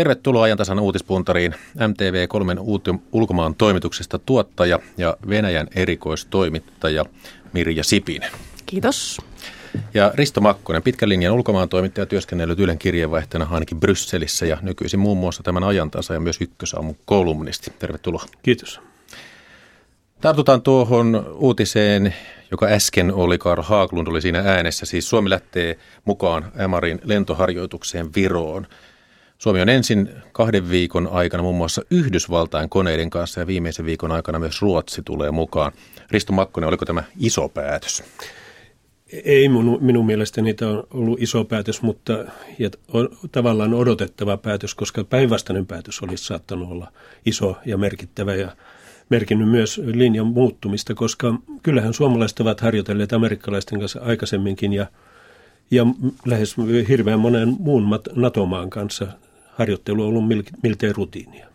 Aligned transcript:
Tervetuloa 0.00 0.42
ajantasan 0.44 0.80
uutispuntariin 0.80 1.54
MTV3 1.76 2.60
ulkomaan 3.12 3.54
toimituksesta 3.54 4.18
tuottaja 4.18 4.78
ja 4.96 5.16
Venäjän 5.28 5.66
erikoistoimittaja 5.74 7.04
Mirja 7.52 7.84
Sipinen. 7.84 8.30
Kiitos. 8.66 9.18
Ja 9.94 10.12
Risto 10.14 10.40
Makkonen, 10.40 10.82
pitkän 10.82 11.08
linjan 11.08 11.34
ulkomaan 11.34 11.68
toimittaja, 11.68 12.06
työskennellyt 12.06 12.60
Ylen 12.60 12.78
kirjeenvaihtajana 12.78 13.48
ainakin 13.50 13.80
Brysselissä 13.80 14.46
ja 14.46 14.58
nykyisin 14.62 15.00
muun 15.00 15.18
muassa 15.18 15.42
tämän 15.42 15.64
ajantasa 15.64 16.14
ja 16.14 16.20
myös 16.20 16.40
ykkösaamun 16.40 16.96
kolumnisti. 17.04 17.72
Tervetuloa. 17.78 18.24
Kiitos. 18.42 18.80
Tartutaan 20.20 20.62
tuohon 20.62 21.26
uutiseen, 21.34 22.14
joka 22.50 22.66
äsken 22.66 23.14
oli, 23.14 23.38
Karl 23.38 23.62
Haaglund 23.62 24.06
oli 24.06 24.22
siinä 24.22 24.42
äänessä. 24.46 24.86
Siis 24.86 25.08
Suomi 25.08 25.30
lähtee 25.30 25.78
mukaan 26.04 26.52
Ämarin 26.60 27.00
lentoharjoitukseen 27.04 28.14
Viroon. 28.14 28.66
Suomi 29.40 29.60
on 29.60 29.68
ensin 29.68 30.08
kahden 30.32 30.70
viikon 30.70 31.08
aikana 31.12 31.42
muun 31.42 31.56
muassa 31.56 31.82
Yhdysvaltain 31.90 32.68
koneiden 32.68 33.10
kanssa 33.10 33.40
ja 33.40 33.46
viimeisen 33.46 33.86
viikon 33.86 34.12
aikana 34.12 34.38
myös 34.38 34.62
Ruotsi 34.62 35.02
tulee 35.02 35.30
mukaan. 35.30 35.72
Risto 36.10 36.32
Makkonen, 36.32 36.68
oliko 36.68 36.84
tämä 36.84 37.04
iso 37.18 37.48
päätös? 37.48 38.04
Ei 39.24 39.48
minun, 39.48 39.78
minun 39.80 40.06
mielestäni 40.06 40.54
tämä 40.54 40.70
on 40.70 40.86
ollut 40.90 41.22
iso 41.22 41.44
päätös, 41.44 41.82
mutta 41.82 42.24
ja 42.58 42.70
on 42.92 43.08
tavallaan 43.32 43.74
odotettava 43.74 44.36
päätös, 44.36 44.74
koska 44.74 45.04
päinvastainen 45.04 45.66
päätös 45.66 46.00
olisi 46.02 46.24
saattanut 46.24 46.70
olla 46.70 46.92
iso 47.26 47.56
ja 47.66 47.78
merkittävä 47.78 48.34
ja 48.34 48.56
merkinnyt 49.08 49.48
myös 49.48 49.80
linjan 49.84 50.26
muuttumista, 50.26 50.94
koska 50.94 51.34
kyllähän 51.62 51.94
suomalaiset 51.94 52.40
ovat 52.40 52.60
harjoitelleet 52.60 53.12
amerikkalaisten 53.12 53.80
kanssa 53.80 54.00
aikaisemminkin 54.00 54.72
ja, 54.72 54.86
ja 55.70 55.86
lähes 56.26 56.56
hirveän 56.88 57.20
monen 57.20 57.56
muun 57.58 58.00
NATO-maan 58.14 58.70
kanssa 58.70 59.06
harjoittelu 59.54 60.02
on 60.02 60.08
ollut 60.08 60.24
miltei 60.62 60.92
rutiinia. 60.92 61.46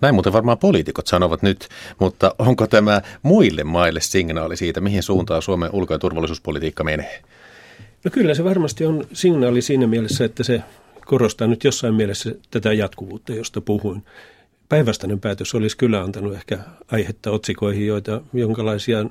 Näin 0.00 0.14
muuten 0.14 0.32
varmaan 0.32 0.58
poliitikot 0.58 1.06
sanovat 1.06 1.42
nyt, 1.42 1.68
mutta 1.98 2.34
onko 2.38 2.66
tämä 2.66 3.02
muille 3.22 3.64
maille 3.64 4.00
signaali 4.00 4.56
siitä, 4.56 4.80
mihin 4.80 5.02
suuntaan 5.02 5.42
Suomen 5.42 5.70
ulko- 5.72 5.94
ja 5.94 5.98
turvallisuuspolitiikka 5.98 6.84
menee? 6.84 7.22
No 8.04 8.10
kyllä 8.10 8.34
se 8.34 8.44
varmasti 8.44 8.84
on 8.86 9.04
signaali 9.12 9.62
siinä 9.62 9.86
mielessä, 9.86 10.24
että 10.24 10.42
se 10.42 10.62
korostaa 11.06 11.48
nyt 11.48 11.64
jossain 11.64 11.94
mielessä 11.94 12.34
tätä 12.50 12.72
jatkuvuutta, 12.72 13.34
josta 13.34 13.60
puhuin. 13.60 14.02
Päinvastainen 14.68 15.20
päätös 15.20 15.54
olisi 15.54 15.76
kyllä 15.76 16.00
antanut 16.00 16.34
ehkä 16.34 16.58
aihetta 16.92 17.30
otsikoihin, 17.30 17.86
joita 17.86 18.20
jonkalaisia 18.32 19.04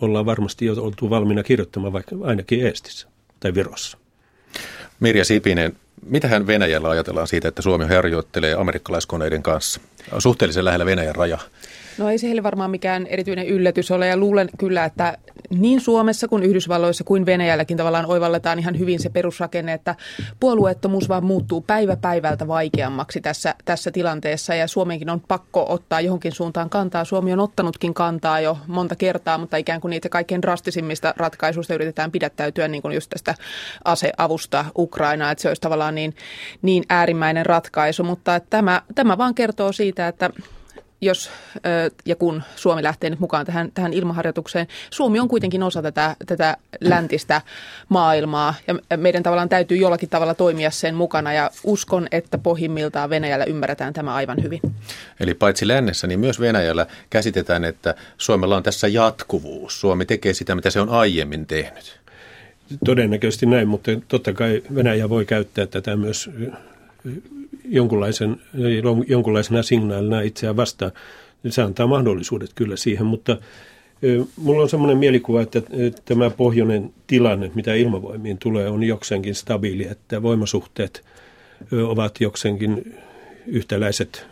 ollaan 0.00 0.26
varmasti 0.26 0.66
jo 0.66 0.74
oltu 0.82 1.10
valmiina 1.10 1.42
kirjoittamaan 1.42 1.92
vaikka 1.92 2.16
ainakin 2.22 2.66
Eestissä 2.66 3.08
tai 3.40 3.54
Virossa. 3.54 3.98
Mirja 5.00 5.24
Sipinen, 5.24 5.76
mitähän 6.06 6.46
Venäjällä 6.46 6.90
ajatellaan 6.90 7.26
siitä, 7.26 7.48
että 7.48 7.62
Suomi 7.62 7.86
harjoittelee 7.86 8.54
amerikkalaiskoneiden 8.54 9.42
kanssa? 9.42 9.80
Suhteellisen 10.18 10.64
lähellä 10.64 10.86
Venäjän 10.86 11.14
raja. 11.14 11.38
No 12.00 12.10
ei 12.10 12.18
se 12.18 12.26
heille 12.26 12.42
varmaan 12.42 12.70
mikään 12.70 13.06
erityinen 13.06 13.46
yllätys 13.46 13.90
ole 13.90 14.06
ja 14.06 14.16
luulen 14.16 14.48
kyllä, 14.58 14.84
että 14.84 15.18
niin 15.50 15.80
Suomessa 15.80 16.28
kuin 16.28 16.42
Yhdysvalloissa 16.42 17.04
kuin 17.04 17.26
Venäjälläkin 17.26 17.76
tavallaan 17.76 18.06
oivalletaan 18.06 18.58
ihan 18.58 18.78
hyvin 18.78 19.00
se 19.00 19.08
perusrakenne, 19.08 19.72
että 19.72 19.94
puolueettomuus 20.40 21.08
vaan 21.08 21.24
muuttuu 21.24 21.60
päivä 21.60 21.96
päivältä 21.96 22.48
vaikeammaksi 22.48 23.20
tässä, 23.20 23.54
tässä 23.64 23.90
tilanteessa 23.90 24.54
ja 24.54 24.68
Suomenkin 24.68 25.10
on 25.10 25.20
pakko 25.28 25.66
ottaa 25.68 26.00
johonkin 26.00 26.32
suuntaan 26.32 26.70
kantaa. 26.70 27.04
Suomi 27.04 27.32
on 27.32 27.40
ottanut,kin 27.40 27.94
kantaa 27.94 28.40
jo 28.40 28.58
monta 28.66 28.96
kertaa, 28.96 29.38
mutta 29.38 29.56
ikään 29.56 29.80
kuin 29.80 29.90
niitä 29.90 30.08
kaikkein 30.08 30.42
drastisimmista 30.42 31.14
ratkaisuista 31.16 31.74
yritetään 31.74 32.10
pidättäytyä 32.10 32.68
niin 32.68 32.82
kuin 32.82 32.94
just 32.94 33.10
tästä 33.10 33.34
aseavusta 33.84 34.64
Ukrainaan, 34.78 35.32
että 35.32 35.42
se 35.42 35.48
olisi 35.48 35.62
tavallaan 35.62 35.94
niin, 35.94 36.14
niin 36.62 36.84
äärimmäinen 36.88 37.46
ratkaisu, 37.46 38.04
mutta 38.04 38.40
tämä, 38.40 38.82
tämä 38.94 39.18
vaan 39.18 39.34
kertoo 39.34 39.72
siitä, 39.72 40.08
että 40.08 40.30
jos 41.00 41.30
ja 42.06 42.16
kun 42.16 42.42
Suomi 42.56 42.82
lähtee 42.82 43.10
nyt 43.10 43.20
mukaan 43.20 43.46
tähän, 43.46 43.70
tähän 43.74 43.92
ilmaharjoitukseen, 43.92 44.66
Suomi 44.90 45.20
on 45.20 45.28
kuitenkin 45.28 45.62
osa 45.62 45.82
tätä, 45.82 46.16
tätä 46.26 46.56
läntistä 46.80 47.42
maailmaa 47.88 48.54
ja 48.66 48.96
meidän 48.96 49.22
tavallaan 49.22 49.48
täytyy 49.48 49.76
jollakin 49.76 50.08
tavalla 50.08 50.34
toimia 50.34 50.70
sen 50.70 50.94
mukana 50.94 51.32
ja 51.32 51.50
uskon, 51.64 52.08
että 52.12 52.38
pohjimmiltaan 52.38 53.10
Venäjällä 53.10 53.44
ymmärretään 53.44 53.92
tämä 53.92 54.14
aivan 54.14 54.42
hyvin. 54.42 54.60
Eli 55.20 55.34
paitsi 55.34 55.68
lännessä, 55.68 56.06
niin 56.06 56.20
myös 56.20 56.40
Venäjällä 56.40 56.86
käsitetään, 57.10 57.64
että 57.64 57.94
Suomella 58.18 58.56
on 58.56 58.62
tässä 58.62 58.88
jatkuvuus. 58.88 59.80
Suomi 59.80 60.06
tekee 60.06 60.34
sitä, 60.34 60.54
mitä 60.54 60.70
se 60.70 60.80
on 60.80 60.88
aiemmin 60.88 61.46
tehnyt. 61.46 62.00
Todennäköisesti 62.84 63.46
näin, 63.46 63.68
mutta 63.68 63.90
totta 64.08 64.32
kai 64.32 64.62
Venäjä 64.74 65.08
voi 65.08 65.26
käyttää 65.26 65.66
tätä 65.66 65.96
myös 65.96 66.30
jonkunlaisen, 67.64 68.36
jonkunlaisena 69.06 69.62
signaalina 69.62 70.20
itseään 70.20 70.56
vastaan. 70.56 70.92
Se 71.48 71.62
antaa 71.62 71.86
mahdollisuudet 71.86 72.50
kyllä 72.54 72.76
siihen, 72.76 73.06
mutta 73.06 73.36
Mulla 74.36 74.62
on 74.62 74.68
semmoinen 74.68 74.98
mielikuva, 74.98 75.42
että 75.42 75.62
tämä 76.04 76.30
pohjoinen 76.30 76.92
tilanne, 77.06 77.50
mitä 77.54 77.74
ilmavoimiin 77.74 78.38
tulee, 78.38 78.68
on 78.68 78.82
jokseenkin 78.82 79.34
stabiili, 79.34 79.86
että 79.90 80.22
voimasuhteet 80.22 81.04
ovat 81.86 82.20
jokseenkin 82.20 82.94
yhtäläiset. 83.46 84.26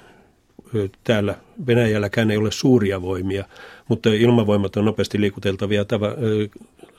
Täällä 1.04 1.34
Venäjälläkään 1.66 2.30
ei 2.30 2.36
ole 2.36 2.50
suuria 2.50 3.02
voimia, 3.02 3.44
mutta 3.88 4.10
ilmavoimat 4.10 4.76
on 4.76 4.84
nopeasti 4.84 5.20
liikuteltavia 5.20 5.82
tava- 5.82 6.48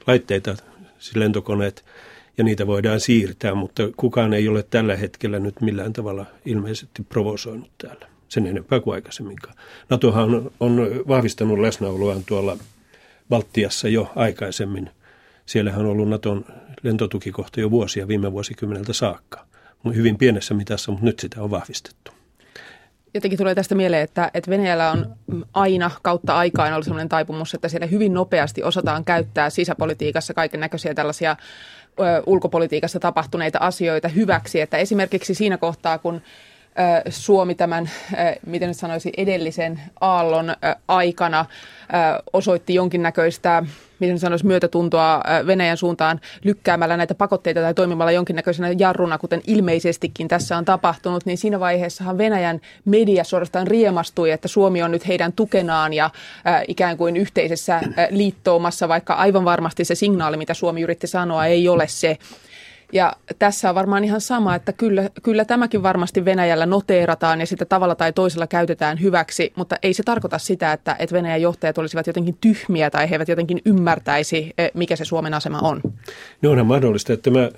laitteita, 0.07 0.55
siis 0.99 1.15
lentokoneet, 1.15 1.85
ja 2.39 2.43
niitä 2.43 2.67
voidaan 2.67 2.99
siirtää, 2.99 3.55
mutta 3.55 3.83
kukaan 3.97 4.33
ei 4.33 4.47
ole 4.47 4.63
tällä 4.63 4.95
hetkellä 4.95 5.39
nyt 5.39 5.61
millään 5.61 5.93
tavalla 5.93 6.25
ilmeisesti 6.45 7.03
provosoinut 7.03 7.71
täällä 7.77 8.07
sen 8.27 8.47
enempää 8.47 8.79
kuin 8.79 8.95
aikaisemminkaan. 8.95 9.55
NATOhan 9.89 10.35
on, 10.35 10.51
on 10.59 10.89
vahvistanut 11.07 11.59
läsnäoloaan 11.59 12.23
tuolla 12.25 12.57
Baltiassa 13.29 13.87
jo 13.87 14.11
aikaisemmin. 14.15 14.89
Siellähän 15.45 15.81
on 15.81 15.91
ollut 15.91 16.09
Naton 16.09 16.45
lentotukikohta 16.83 17.59
jo 17.59 17.71
vuosia 17.71 18.07
viime 18.07 18.31
vuosikymmeneltä 18.31 18.93
saakka. 18.93 19.45
Hyvin 19.95 20.17
pienessä 20.17 20.53
mitassa, 20.53 20.91
mutta 20.91 21.05
nyt 21.05 21.19
sitä 21.19 21.43
on 21.43 21.51
vahvistettu. 21.51 22.11
Jotenkin 23.13 23.37
tulee 23.37 23.55
tästä 23.55 23.75
mieleen, 23.75 24.03
että, 24.03 24.31
että 24.33 24.51
Venäjällä 24.51 24.91
on 24.91 25.15
aina 25.53 25.91
kautta 26.01 26.37
aikaan 26.37 26.73
ollut 26.73 26.85
sellainen 26.85 27.09
taipumus, 27.09 27.53
että 27.53 27.69
siellä 27.69 27.87
hyvin 27.87 28.13
nopeasti 28.13 28.63
osataan 28.63 29.05
käyttää 29.05 29.49
sisäpolitiikassa 29.49 30.33
kaiken 30.33 30.59
näköisiä 30.59 30.93
tällaisia 30.93 31.35
ulkopolitiikassa 32.25 32.99
tapahtuneita 32.99 33.59
asioita 33.61 34.07
hyväksi. 34.07 34.61
Että 34.61 34.77
esimerkiksi 34.77 35.33
siinä 35.33 35.57
kohtaa, 35.57 35.97
kun 35.97 36.21
Suomi 37.09 37.55
tämän, 37.55 37.89
miten 38.45 38.67
nyt 38.67 38.77
sanoisi, 38.77 39.11
edellisen 39.17 39.81
aallon 40.01 40.55
aikana 40.87 41.45
osoitti 42.33 42.73
jonkinnäköistä 42.73 43.63
miten 43.99 44.19
sanoisi, 44.19 44.45
myötätuntoa 44.45 45.21
Venäjän 45.47 45.77
suuntaan 45.77 46.19
lykkäämällä 46.43 46.97
näitä 46.97 47.15
pakotteita 47.15 47.61
tai 47.61 47.73
toimimalla 47.73 48.11
jonkinnäköisenä 48.11 48.75
jarruna, 48.77 49.17
kuten 49.17 49.41
ilmeisestikin 49.47 50.27
tässä 50.27 50.57
on 50.57 50.65
tapahtunut, 50.65 51.25
niin 51.25 51.37
siinä 51.37 51.59
vaiheessahan 51.59 52.17
Venäjän 52.17 52.59
media 52.85 53.23
suorastaan 53.23 53.67
riemastui, 53.67 54.31
että 54.31 54.47
Suomi 54.47 54.83
on 54.83 54.91
nyt 54.91 55.07
heidän 55.07 55.33
tukenaan 55.33 55.93
ja 55.93 56.09
ikään 56.67 56.97
kuin 56.97 57.17
yhteisessä 57.17 57.81
liittoumassa, 58.09 58.87
vaikka 58.87 59.13
aivan 59.13 59.45
varmasti 59.45 59.85
se 59.85 59.95
signaali, 59.95 60.37
mitä 60.37 60.53
Suomi 60.53 60.81
yritti 60.81 61.07
sanoa, 61.07 61.45
ei 61.45 61.69
ole 61.69 61.87
se, 61.87 62.17
ja 62.93 63.13
tässä 63.39 63.69
on 63.69 63.75
varmaan 63.75 64.03
ihan 64.03 64.21
sama, 64.21 64.55
että 64.55 64.73
kyllä, 64.73 65.09
kyllä 65.23 65.45
tämäkin 65.45 65.83
varmasti 65.83 66.25
Venäjällä 66.25 66.65
noteerataan 66.65 67.39
ja 67.39 67.45
sitä 67.45 67.65
tavalla 67.65 67.95
tai 67.95 68.13
toisella 68.13 68.47
käytetään 68.47 69.01
hyväksi, 69.01 69.53
mutta 69.55 69.75
ei 69.83 69.93
se 69.93 70.03
tarkoita 70.03 70.37
sitä, 70.37 70.73
että, 70.73 70.95
että 70.99 71.15
Venäjän 71.15 71.41
johtajat 71.41 71.77
olisivat 71.77 72.07
jotenkin 72.07 72.37
tyhmiä 72.41 72.89
tai 72.89 73.09
he 73.09 73.15
eivät 73.15 73.27
jotenkin 73.27 73.61
ymmärtäisi, 73.65 74.53
eh, 74.57 74.71
mikä 74.73 74.95
se 74.95 75.05
Suomen 75.05 75.33
asema 75.33 75.59
on. 75.59 75.81
No 76.41 76.51
onhan 76.51 76.67
mahdollista, 76.67 77.13
että 77.13 77.31
me 77.31 77.51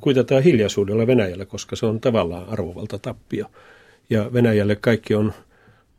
kuitataan 0.00 0.42
hiljaisuudella 0.42 1.06
Venäjällä, 1.06 1.44
koska 1.44 1.76
se 1.76 1.86
on 1.86 2.00
tavallaan 2.00 2.48
arvovalta 2.48 2.98
tappio. 2.98 3.46
Ja 4.10 4.32
Venäjälle 4.32 4.76
kaikki 4.76 5.14
on 5.14 5.32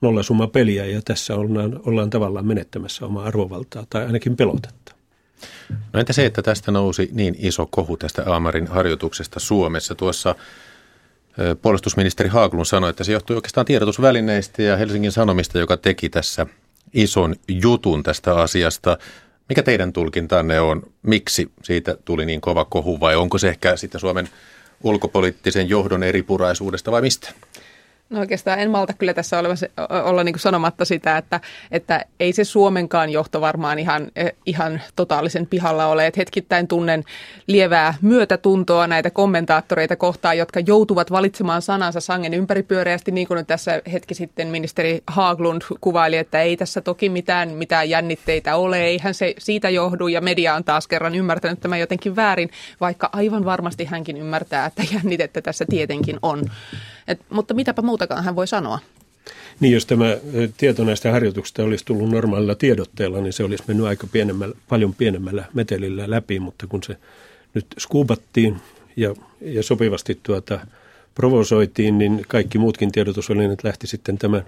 nollasumma 0.01 0.47
peliä 0.47 0.85
ja 0.85 1.01
tässä 1.05 1.35
ollaan, 1.35 1.79
ollaan 1.85 2.09
tavallaan 2.09 2.45
menettämässä 2.47 3.05
omaa 3.05 3.25
arvovaltaa 3.25 3.85
tai 3.89 4.05
ainakin 4.05 4.35
pelotetta. 4.35 4.94
No 5.93 5.99
entä 5.99 6.13
se, 6.13 6.25
että 6.25 6.41
tästä 6.41 6.71
nousi 6.71 7.09
niin 7.11 7.35
iso 7.39 7.65
kohu 7.65 7.97
tästä 7.97 8.23
Aamarin 8.25 8.67
harjoituksesta 8.67 9.39
Suomessa? 9.39 9.95
Tuossa 9.95 10.35
puolustusministeri 11.61 12.29
Haaglund 12.29 12.65
sanoi, 12.65 12.89
että 12.89 13.03
se 13.03 13.11
johtui 13.11 13.35
oikeastaan 13.35 13.65
tiedotusvälineistä 13.65 14.61
ja 14.61 14.77
Helsingin 14.77 15.11
Sanomista, 15.11 15.59
joka 15.59 15.77
teki 15.77 16.09
tässä 16.09 16.45
ison 16.93 17.35
jutun 17.47 18.03
tästä 18.03 18.35
asiasta. 18.35 18.97
Mikä 19.49 19.63
teidän 19.63 19.93
tulkintanne 19.93 20.59
on? 20.59 20.83
Miksi 21.01 21.51
siitä 21.63 21.97
tuli 22.05 22.25
niin 22.25 22.41
kova 22.41 22.65
kohu 22.65 22.99
vai 22.99 23.15
onko 23.15 23.37
se 23.37 23.49
ehkä 23.49 23.77
sitten 23.77 24.01
Suomen 24.01 24.29
ulkopoliittisen 24.83 25.69
johdon 25.69 26.03
eripuraisuudesta 26.03 26.91
vai 26.91 27.01
mistä? 27.01 27.33
No 28.09 28.19
oikeastaan 28.19 28.59
en 28.59 28.71
malta 28.71 28.93
kyllä 28.93 29.13
tässä 29.13 29.39
olla, 29.39 29.49
olla 30.03 30.23
niin 30.23 30.39
sanomatta 30.39 30.85
sitä, 30.85 31.17
että, 31.17 31.39
että 31.71 32.05
ei 32.19 32.33
se 32.33 32.43
Suomenkaan 32.43 33.09
johto 33.09 33.41
varmaan 33.41 33.79
ihan, 33.79 34.11
eh, 34.15 34.33
ihan 34.45 34.81
totaalisen 34.95 35.47
pihalla 35.47 35.87
ole. 35.87 36.07
Että 36.07 36.21
hetkittäin 36.21 36.67
tunnen 36.67 37.03
lievää 37.47 37.93
myötätuntoa 38.01 38.87
näitä 38.87 39.09
kommentaattoreita 39.09 39.95
kohtaan, 39.95 40.37
jotka 40.37 40.59
joutuvat 40.59 41.11
valitsemaan 41.11 41.61
sanansa 41.61 41.99
sangen 41.99 42.33
ympäripyöreästi, 42.33 43.11
niin 43.11 43.27
kuin 43.27 43.45
tässä 43.45 43.81
hetki 43.91 44.13
sitten 44.13 44.47
ministeri 44.47 45.01
Haaglund 45.07 45.61
kuvaili, 45.81 46.17
että 46.17 46.41
ei 46.41 46.57
tässä 46.57 46.81
toki 46.81 47.09
mitään, 47.09 47.49
mitään 47.49 47.89
jännitteitä 47.89 48.55
ole, 48.55 48.83
eihän 48.83 49.13
se 49.13 49.33
siitä 49.37 49.69
johdu, 49.69 50.07
ja 50.07 50.21
media 50.21 50.55
on 50.55 50.63
taas 50.63 50.87
kerran 50.87 51.15
ymmärtänyt 51.15 51.59
tämän 51.59 51.79
jotenkin 51.79 52.15
väärin, 52.15 52.49
vaikka 52.81 53.09
aivan 53.13 53.45
varmasti 53.45 53.85
hänkin 53.85 54.17
ymmärtää, 54.17 54.65
että 54.65 54.83
jännitettä 54.93 55.41
tässä 55.41 55.65
tietenkin 55.69 56.19
on. 56.21 56.43
Et, 57.07 57.21
mutta 57.29 57.53
mitäpä 57.53 57.81
muutakaan 57.81 58.23
hän 58.23 58.35
voi 58.35 58.47
sanoa? 58.47 58.79
Niin, 59.59 59.73
jos 59.73 59.85
tämä 59.85 60.17
tieto 60.57 60.83
näistä 60.83 61.11
harjoituksista 61.11 61.63
olisi 61.63 61.85
tullut 61.85 62.09
normaalilla 62.09 62.55
tiedotteella, 62.55 63.21
niin 63.21 63.33
se 63.33 63.43
olisi 63.43 63.63
mennyt 63.67 63.85
aika 63.85 64.07
pienemmällä, 64.11 64.55
paljon 64.69 64.93
pienemmällä 64.93 65.45
metelillä 65.53 66.09
läpi, 66.09 66.39
mutta 66.39 66.67
kun 66.67 66.83
se 66.83 66.97
nyt 67.53 67.65
skuubattiin 67.79 68.57
ja, 68.95 69.15
ja 69.41 69.63
sopivasti 69.63 70.19
tuota, 70.23 70.59
provosoitiin, 71.15 71.97
niin 71.97 72.25
kaikki 72.27 72.57
muutkin 72.57 72.91
tiedotusvälineet 72.91 73.63
lähti 73.63 73.87
sitten 73.87 74.17
tämän 74.17 74.45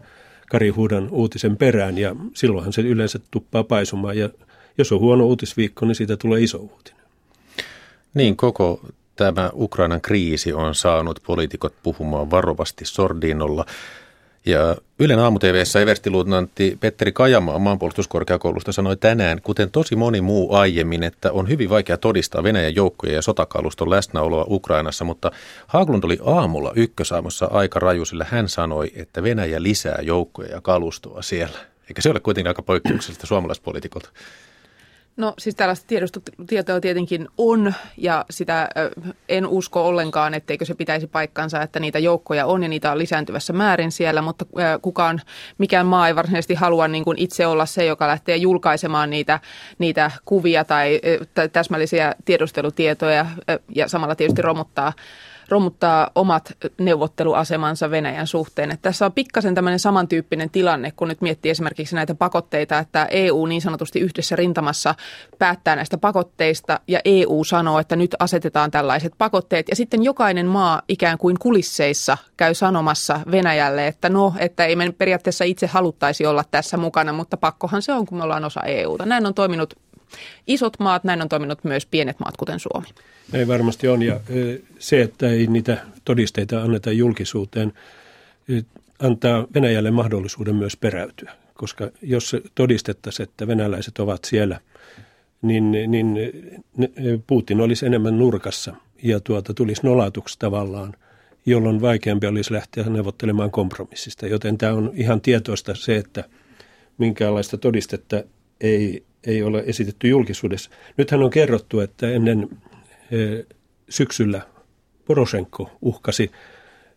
Kari 0.50 0.70
Huudan 0.70 1.10
uutisen 1.12 1.58
perään 1.58 1.98
ja 1.98 2.16
silloinhan 2.34 2.74
se 2.74 2.82
yleensä 2.82 3.20
tuppaa 3.32 3.64
paisumaan 3.64 4.18
ja 4.18 4.30
jos 4.78 4.92
on 4.92 5.00
huono 5.00 5.26
uutisviikko, 5.26 5.86
niin 5.86 5.96
siitä 5.96 6.18
tulee 6.18 6.42
iso 6.42 6.58
uutinen. 6.58 7.02
Niin, 8.14 8.38
koko 8.38 8.82
tämä 9.18 9.50
Ukrainan 9.54 10.02
kriisi 10.02 10.54
on 10.54 10.76
saanut 10.76 11.20
poliitikot 11.26 11.74
puhumaan 11.84 12.32
varovasti 12.32 12.86
sordinolla. 12.86 13.66
Ja 14.46 14.76
Ylen 15.00 15.20
aamu 15.20 15.40
TVssä 15.40 15.80
everstiluutnantti 15.80 16.78
Petteri 16.80 17.12
Kajamaa 17.12 17.60
maanpuolustuskorkeakoulusta 17.60 18.72
sanoi 18.72 18.98
tänään, 18.98 19.42
kuten 19.42 19.72
tosi 19.72 19.96
moni 19.96 20.22
muu 20.22 20.56
aiemmin, 20.56 21.04
että 21.04 21.32
on 21.32 21.50
hyvin 21.50 21.70
vaikea 21.70 21.98
todistaa 21.98 22.44
Venäjän 22.44 22.76
joukkojen 22.76 23.16
ja 23.16 23.22
sotakaluston 23.22 23.90
läsnäoloa 23.90 24.46
Ukrainassa, 24.50 25.06
mutta 25.06 25.32
Haaglund 25.68 26.04
oli 26.04 26.20
aamulla 26.26 26.72
ykkösaamussa 26.76 27.46
aika 27.46 27.80
raju, 27.80 28.06
sillä 28.06 28.26
hän 28.30 28.50
sanoi, 28.50 28.92
että 28.96 29.24
Venäjä 29.24 29.64
lisää 29.64 30.00
joukkoja 30.02 30.52
ja 30.52 30.62
kalustoa 30.62 31.22
siellä. 31.22 31.60
Eikä 31.90 32.02
se 32.02 32.10
ole 32.10 32.20
kuitenkin 32.20 32.48
aika 32.48 32.62
poikkeuksellista 32.62 33.28
suomalaispoliitikolta. 33.28 34.10
No 35.18 35.34
siis 35.38 35.56
tällaista 35.56 35.88
tiedustelutietoa 35.88 36.82
tietenkin 36.82 37.28
on 37.38 37.74
ja 37.98 38.26
sitä 38.30 38.70
en 39.30 39.48
usko 39.48 39.88
ollenkaan, 39.88 40.34
etteikö 40.34 40.66
se 40.66 40.76
pitäisi 40.76 41.08
paikkansa, 41.08 41.62
että 41.62 41.80
niitä 41.80 42.00
joukkoja 42.00 42.46
on 42.46 42.64
ja 42.64 42.70
niitä 42.70 42.92
on 42.92 42.98
lisääntyvässä 42.98 43.54
määrin 43.54 43.92
siellä, 43.92 44.22
mutta 44.22 44.46
kukaan, 44.82 45.22
mikään 45.58 45.86
maa 45.86 46.08
ei 46.08 46.16
varsinaisesti 46.16 46.54
halua 46.54 46.88
niin 46.88 47.04
kuin 47.04 47.18
itse 47.18 47.48
olla 47.48 47.66
se, 47.66 47.86
joka 47.86 48.08
lähtee 48.08 48.36
julkaisemaan 48.36 49.10
niitä, 49.10 49.40
niitä 49.78 50.12
kuvia 50.26 50.66
tai, 50.66 51.02
tai 51.34 51.50
täsmällisiä 51.50 52.16
tiedustelutietoja 52.26 53.26
ja 53.76 53.88
samalla 53.88 54.16
tietysti 54.16 54.42
romuttaa 54.42 54.94
romuttaa 55.50 56.12
omat 56.16 56.58
neuvotteluasemansa 56.80 57.92
Venäjän 57.92 58.28
suhteen. 58.28 58.72
Että 58.72 58.82
tässä 58.82 59.06
on 59.06 59.12
pikkasen 59.12 59.56
tämmöinen 59.56 59.80
samantyyppinen 59.80 60.50
tilanne, 60.50 60.92
kun 60.92 61.08
nyt 61.08 61.22
miettii 61.22 61.52
esimerkiksi 61.52 61.96
näitä 61.96 62.16
pakotteita, 62.16 62.80
että 62.80 63.08
EU 63.12 63.46
niin 63.46 63.62
sanotusti 63.62 64.00
yhdessä 64.00 64.36
rintamassa 64.36 64.96
päättää 65.40 65.76
näistä 65.76 65.98
pakotteista 65.98 66.80
ja 66.88 67.00
EU 67.06 67.44
sanoo, 67.44 67.80
että 67.80 67.96
nyt 67.96 68.16
asetetaan 68.20 68.72
tällaiset 68.72 69.14
pakotteet. 69.18 69.70
Ja 69.70 69.76
sitten 69.76 70.04
jokainen 70.04 70.46
maa 70.46 70.82
ikään 70.88 71.18
kuin 71.18 71.40
kulisseissa 71.40 72.18
käy 72.38 72.54
sanomassa 72.54 73.20
Venäjälle, 73.32 73.88
että 73.88 74.10
no, 74.10 74.34
että 74.40 74.66
ei 74.66 74.76
me 74.76 74.92
periaatteessa 74.92 75.44
itse 75.44 75.68
haluttaisi 75.68 76.26
olla 76.26 76.44
tässä 76.52 76.78
mukana, 76.78 77.14
mutta 77.14 77.38
pakkohan 77.38 77.82
se 77.82 77.94
on, 77.94 78.06
kun 78.06 78.18
me 78.18 78.24
ollaan 78.24 78.46
osa 78.46 78.62
EUta. 78.62 79.06
Näin 79.06 79.26
on 79.26 79.34
toiminut 79.34 79.74
isot 80.48 80.80
maat, 80.80 81.04
näin 81.04 81.22
on 81.22 81.30
toiminut 81.30 81.64
myös 81.64 81.86
pienet 81.86 82.20
maat, 82.20 82.38
kuten 82.38 82.60
Suomi. 82.60 82.88
Ei 83.34 83.48
varmasti 83.48 83.88
on, 83.88 84.02
ja 84.02 84.20
se, 84.80 85.02
että 85.02 85.30
ei 85.30 85.48
niitä 85.48 85.78
todisteita 86.06 86.62
anneta 86.62 86.92
julkisuuteen, 86.92 87.74
antaa 89.00 89.48
Venäjälle 89.54 89.92
mahdollisuuden 89.92 90.56
myös 90.56 90.78
peräytyä. 90.78 91.32
Koska 91.54 91.90
jos 92.02 92.36
todistettaisiin, 92.56 93.30
että 93.30 93.48
venäläiset 93.48 94.00
ovat 94.00 94.24
siellä, 94.24 94.60
niin, 95.42 95.72
niin 95.72 96.18
Putin 97.28 97.62
olisi 97.62 97.86
enemmän 97.86 98.20
nurkassa 98.20 98.76
ja 99.04 99.20
tuota, 99.20 99.54
tulisi 99.54 99.82
nolatuksi 99.84 100.40
tavallaan, 100.40 100.94
jolloin 101.46 101.82
vaikeampi 101.82 102.28
olisi 102.28 102.54
lähteä 102.54 102.84
neuvottelemaan 102.84 103.52
kompromissista. 103.52 104.28
Joten 104.28 104.58
tämä 104.58 104.74
on 104.74 104.92
ihan 104.94 105.22
tietoista 105.22 105.76
se, 105.76 105.96
että 105.96 106.24
minkäänlaista 106.98 107.58
todistetta 107.58 108.24
ei 108.62 109.04
ei 109.24 109.44
ole 109.44 109.64
esitetty 109.66 110.08
julkisuudessa. 110.08 110.70
Nythän 110.98 111.24
on 111.24 111.30
kerrottu, 111.30 111.80
että 111.80 112.10
ennen 112.10 112.50
e, 113.12 113.18
syksyllä 113.90 114.42
Poroshenko 115.06 115.72
uhkasi 115.82 116.32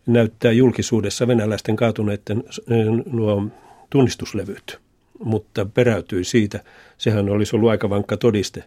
näyttää 0.06 0.52
julkisuudessa 0.52 1.26
venäläisten 1.26 1.76
kaatuneiden 1.76 2.44
e, 2.48 2.74
nuo 3.12 3.46
tunnistuslevyt, 3.90 4.78
mutta 5.24 5.66
peräytyi 5.66 6.24
siitä. 6.24 6.60
Sehän 6.98 7.28
olisi 7.28 7.56
ollut 7.56 7.70
aika 7.70 7.90
vankka 7.90 8.16
todiste. 8.16 8.64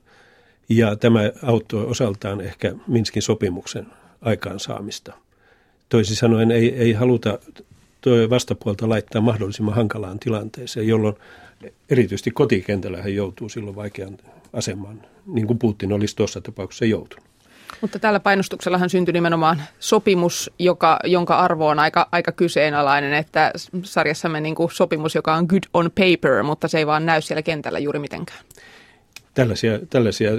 Ja 0.69 0.95
tämä 0.95 1.19
auttoi 1.43 1.85
osaltaan 1.85 2.41
ehkä 2.41 2.73
Minskin 2.87 3.21
sopimuksen 3.21 3.87
aikaansaamista. 4.21 5.13
Toisin 5.89 6.15
sanoen 6.15 6.51
ei, 6.51 6.75
ei 6.75 6.93
haluta 6.93 7.39
vastapuolta 8.29 8.89
laittaa 8.89 9.21
mahdollisimman 9.21 9.75
hankalaan 9.75 10.19
tilanteeseen, 10.19 10.87
jolloin 10.87 11.15
erityisesti 11.89 12.31
kotikentällä 12.31 13.01
hän 13.01 13.15
joutuu 13.15 13.49
silloin 13.49 13.75
vaikean 13.75 14.17
asemaan, 14.53 15.01
niin 15.25 15.47
kuin 15.47 15.59
Putin 15.59 15.93
olisi 15.93 16.15
tuossa 16.15 16.41
tapauksessa 16.41 16.85
joutunut. 16.85 17.33
Mutta 17.81 17.99
tällä 17.99 18.19
painostuksellahan 18.19 18.89
syntyi 18.89 19.13
nimenomaan 19.13 19.61
sopimus, 19.79 20.51
joka, 20.59 20.99
jonka 21.03 21.39
arvo 21.39 21.67
on 21.67 21.79
aika, 21.79 22.07
aika 22.11 22.31
kyseenalainen, 22.31 23.13
että 23.13 23.51
sarjassamme 23.83 24.41
niin 24.41 24.55
kuin 24.55 24.71
sopimus, 24.71 25.15
joka 25.15 25.33
on 25.35 25.45
good 25.49 25.63
on 25.73 25.91
paper, 25.91 26.43
mutta 26.43 26.67
se 26.67 26.77
ei 26.77 26.87
vaan 26.87 27.05
näy 27.05 27.21
siellä 27.21 27.41
kentällä 27.41 27.79
juuri 27.79 27.99
mitenkään. 27.99 28.39
Tällaisia, 29.33 29.79
tällaisia 29.89 30.31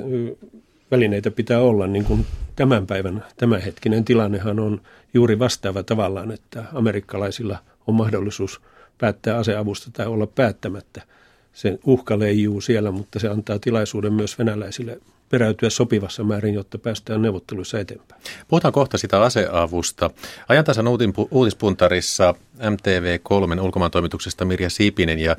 välineitä 0.90 1.30
pitää 1.30 1.60
olla, 1.60 1.86
niin 1.86 2.04
kuin 2.04 2.26
tämän 2.56 2.86
päivän 2.86 3.24
tämänhetkinen 3.36 4.04
tilannehan 4.04 4.58
on 4.60 4.80
juuri 5.14 5.38
vastaava 5.38 5.82
tavallaan, 5.82 6.32
että 6.32 6.64
amerikkalaisilla 6.74 7.58
on 7.86 7.94
mahdollisuus 7.94 8.60
päättää 8.98 9.36
aseavusta 9.36 9.90
tai 9.92 10.06
olla 10.06 10.26
päättämättä– 10.26 11.02
se 11.54 11.78
uhka 11.84 12.18
leijuu 12.18 12.60
siellä, 12.60 12.90
mutta 12.90 13.18
se 13.18 13.28
antaa 13.28 13.58
tilaisuuden 13.58 14.12
myös 14.12 14.38
venäläisille 14.38 15.00
peräytyä 15.30 15.70
sopivassa 15.70 16.24
määrin, 16.24 16.54
jotta 16.54 16.78
päästään 16.78 17.22
neuvotteluissa 17.22 17.80
eteenpäin. 17.80 18.22
Puhutaan 18.48 18.72
kohta 18.72 18.98
sitä 18.98 19.22
aseavusta. 19.22 20.10
Ajantasan 20.48 20.86
uutispuntarissa 21.30 22.34
MTV3 22.58 23.60
ulkomaan 23.60 23.90
toimituksesta 23.90 24.44
Mirja 24.44 24.70
Siipinen 24.70 25.18
ja 25.18 25.36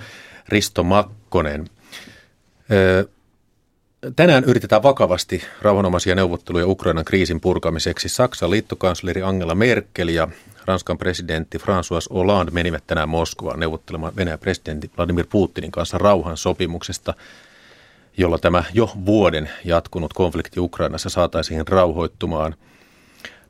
Risto 0.49 0.83
Makkonen. 0.83 1.69
Tänään 4.15 4.43
yritetään 4.43 4.83
vakavasti 4.83 5.43
rauhanomaisia 5.61 6.15
neuvotteluja 6.15 6.67
Ukrainan 6.67 7.05
kriisin 7.05 7.41
purkamiseksi. 7.41 8.09
Saksan 8.09 8.51
liittokansleri 8.51 9.21
Angela 9.21 9.55
Merkel 9.55 10.07
ja 10.07 10.27
Ranskan 10.65 10.97
presidentti 10.97 11.57
François 11.57 12.13
Hollande 12.13 12.51
menivät 12.51 12.83
tänään 12.87 13.09
Moskovaan 13.09 13.59
neuvottelemaan 13.59 14.15
Venäjän 14.15 14.39
presidentti 14.39 14.91
Vladimir 14.97 15.25
Putinin 15.29 15.71
kanssa 15.71 15.97
rauhan 15.97 16.37
sopimuksesta, 16.37 17.13
jolla 18.17 18.37
tämä 18.37 18.63
jo 18.73 18.91
vuoden 19.05 19.49
jatkunut 19.63 20.13
konflikti 20.13 20.59
Ukrainassa 20.59 21.09
saataisiin 21.09 21.67
rauhoittumaan. 21.67 22.55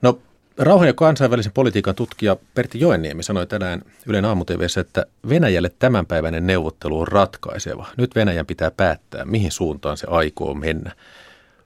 No, 0.01 0.19
rauhan 0.57 0.87
ja 0.87 0.93
kansainvälisen 0.93 1.51
politiikan 1.51 1.95
tutkija 1.95 2.37
Pertti 2.53 2.79
Joenniemi 2.79 3.23
sanoi 3.23 3.47
tänään 3.47 3.81
Ylen 4.05 4.25
aamu 4.25 4.45
että 4.79 5.05
Venäjälle 5.29 5.71
tämänpäiväinen 5.79 6.47
neuvottelu 6.47 6.99
on 6.99 7.07
ratkaiseva. 7.07 7.87
Nyt 7.97 8.15
Venäjän 8.15 8.45
pitää 8.45 8.71
päättää, 8.71 9.25
mihin 9.25 9.51
suuntaan 9.51 9.97
se 9.97 10.07
aikoo 10.09 10.53
mennä. 10.53 10.91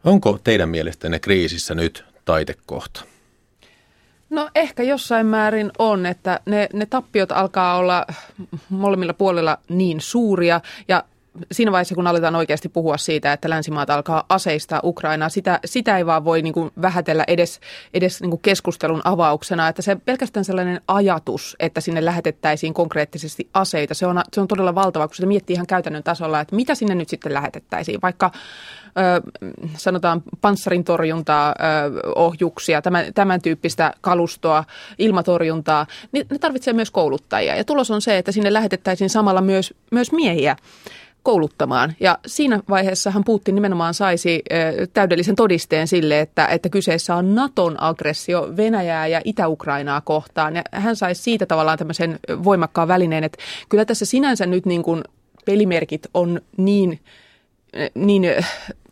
Onko 0.03 0.39
teidän 0.44 0.70
mielestänne 0.70 1.20
kriisissä 1.20 1.75
nyt 1.75 2.06
taitekohta? 2.25 3.03
No 4.29 4.50
ehkä 4.55 4.83
jossain 4.83 5.25
määrin 5.25 5.71
on, 5.79 6.05
että 6.05 6.39
ne, 6.45 6.69
ne 6.74 6.86
tappiot 6.86 7.31
alkaa 7.31 7.77
olla 7.77 8.05
molemmilla 8.69 9.13
puolilla 9.13 9.57
niin 9.69 10.01
suuria 10.01 10.62
ja 10.88 11.03
siinä 11.51 11.71
vaiheessa, 11.71 11.95
kun 11.95 12.07
aletaan 12.07 12.36
oikeasti 12.36 12.69
puhua 12.69 12.98
siitä, 12.98 13.33
että 13.33 13.50
länsimaat 13.50 13.89
alkaa 13.89 14.25
aseistaa 14.29 14.79
Ukrainaa, 14.83 15.29
sitä, 15.29 15.59
sitä 15.65 15.98
ei 15.98 16.05
vaan 16.05 16.25
voi 16.25 16.41
niin 16.41 16.53
kuin 16.53 16.71
vähätellä 16.81 17.24
edes, 17.27 17.59
edes 17.93 18.21
niin 18.21 18.29
kuin 18.29 18.41
keskustelun 18.41 19.01
avauksena. 19.03 19.67
Että 19.67 19.81
se 19.81 19.95
pelkästään 19.95 20.45
sellainen 20.45 20.81
ajatus, 20.88 21.55
että 21.59 21.81
sinne 21.81 22.05
lähetettäisiin 22.05 22.74
konkreettisesti 22.74 23.50
aseita, 23.53 23.93
se 23.93 24.07
on, 24.07 24.21
se 24.33 24.41
on 24.41 24.48
todella 24.48 24.75
valtava, 24.75 25.07
kun 25.07 25.15
sitä 25.15 25.27
miettii 25.27 25.53
ihan 25.53 25.67
käytännön 25.67 26.03
tasolla, 26.03 26.39
että 26.39 26.55
mitä 26.55 26.75
sinne 26.75 26.95
nyt 26.95 27.09
sitten 27.09 27.33
lähetettäisiin. 27.33 28.00
Vaikka 28.01 28.31
sanotaan 29.77 30.24
panssarin 30.41 30.83
torjuntaa, 30.83 31.55
ohjuksia, 32.15 32.81
tämän, 32.81 33.13
tämän 33.13 33.41
tyyppistä 33.41 33.93
kalustoa, 34.01 34.63
ilmatorjuntaa, 34.98 35.86
niin 36.12 36.25
ne 36.29 36.39
tarvitsee 36.39 36.74
myös 36.74 36.91
kouluttajia. 36.91 37.55
Ja 37.55 37.63
tulos 37.63 37.91
on 37.91 38.01
se, 38.01 38.17
että 38.17 38.31
sinne 38.31 38.53
lähetettäisiin 38.53 39.09
samalla 39.09 39.41
myös, 39.41 39.74
myös 39.91 40.12
miehiä 40.12 40.55
kouluttamaan. 41.23 41.93
Ja 41.99 42.17
siinä 42.25 42.59
vaiheessahan 42.69 43.23
Putin 43.23 43.55
nimenomaan 43.55 43.93
saisi 43.93 44.43
täydellisen 44.93 45.35
todisteen 45.35 45.88
sille, 45.88 46.19
että, 46.19 46.47
että 46.47 46.69
kyseessä 46.69 47.15
on 47.15 47.35
Naton 47.35 47.83
aggressio 47.83 48.53
Venäjää 48.57 49.07
ja 49.07 49.21
Itä-Ukrainaa 49.25 50.01
kohtaan. 50.01 50.55
Ja 50.55 50.63
hän 50.71 50.95
saisi 50.95 51.21
siitä 51.21 51.45
tavallaan 51.45 51.77
tämmöisen 51.77 52.19
voimakkaan 52.43 52.88
välineen, 52.88 53.23
että 53.23 53.38
kyllä 53.69 53.85
tässä 53.85 54.05
sinänsä 54.05 54.45
nyt 54.45 54.65
niin 54.65 54.83
kuin 54.83 55.03
pelimerkit 55.45 56.07
on 56.13 56.41
niin 56.57 56.99
niin 57.95 58.23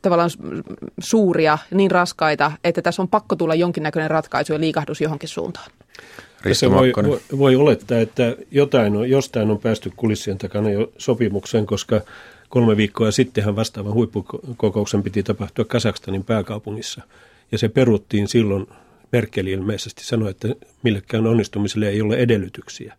tavallaan 0.01 0.29
suuria, 0.99 1.57
niin 1.71 1.91
raskaita, 1.91 2.51
että 2.63 2.81
tässä 2.81 3.01
on 3.01 3.07
pakko 3.07 3.35
tulla 3.35 3.55
jonkinnäköinen 3.55 4.11
ratkaisu 4.11 4.53
ja 4.53 4.59
liikahdus 4.59 5.01
johonkin 5.01 5.29
suuntaan. 5.29 5.71
Tässä 6.47 6.71
voi, 6.71 6.93
voi, 7.07 7.19
voi 7.37 7.55
olettaa, 7.55 7.99
että 7.99 8.35
jotain 8.51 8.95
on, 8.95 9.09
jostain 9.09 9.51
on 9.51 9.59
päästy 9.59 9.91
kulissien 9.95 10.37
takana 10.37 10.69
jo 10.69 10.91
sopimukseen, 10.97 11.65
koska 11.65 12.01
kolme 12.49 12.77
viikkoa 12.77 13.11
sittenhän 13.11 13.55
vastaavan 13.55 13.93
huippukokouksen 13.93 15.03
piti 15.03 15.23
tapahtua 15.23 15.65
Kasakstanin 15.65 16.23
pääkaupungissa. 16.23 17.01
Ja 17.51 17.57
se 17.57 17.69
peruttiin 17.69 18.27
silloin, 18.27 18.67
Merkel 19.11 19.47
ilmeisesti 19.47 20.05
sanoi, 20.05 20.29
että 20.29 20.47
millekään 20.83 21.27
onnistumiselle 21.27 21.89
ei 21.89 22.01
ole 22.01 22.15
edellytyksiä. 22.15 22.93